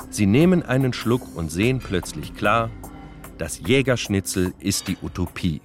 Sie 0.09 0.27
nehmen 0.27 0.63
einen 0.63 0.93
Schluck 0.93 1.35
und 1.35 1.51
sehen 1.51 1.79
plötzlich 1.79 2.35
klar, 2.35 2.69
das 3.37 3.59
Jägerschnitzel 3.59 4.53
ist 4.59 4.87
die 4.87 4.97
Utopie. 5.01 5.61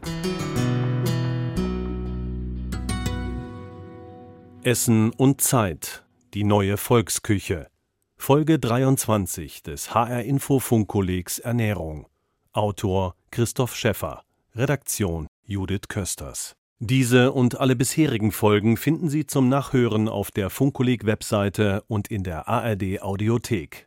Essen 4.62 5.10
und 5.10 5.40
Zeit, 5.40 6.04
die 6.34 6.44
neue 6.44 6.76
Volksküche. 6.76 7.68
Folge 8.16 8.58
23 8.58 9.62
des 9.62 9.94
HR 9.94 10.22
Info 10.22 10.60
Funkkollegs 10.60 11.40
Ernährung. 11.40 12.06
Autor 12.52 13.16
Christoph 13.30 13.74
Schäffer. 13.74 14.22
Redaktion 14.54 15.28
Judith 15.46 15.88
Kösters. 15.88 16.56
Diese 16.78 17.32
und 17.32 17.58
alle 17.58 17.74
bisherigen 17.74 18.32
Folgen 18.32 18.76
finden 18.76 19.08
Sie 19.08 19.24
zum 19.24 19.48
Nachhören 19.48 20.10
auf 20.10 20.30
der 20.30 20.50
Funkkolleg 20.50 21.06
Webseite 21.06 21.84
und 21.88 22.08
in 22.08 22.22
der 22.22 22.48
ARD 22.48 23.00
Audiothek. 23.00 23.86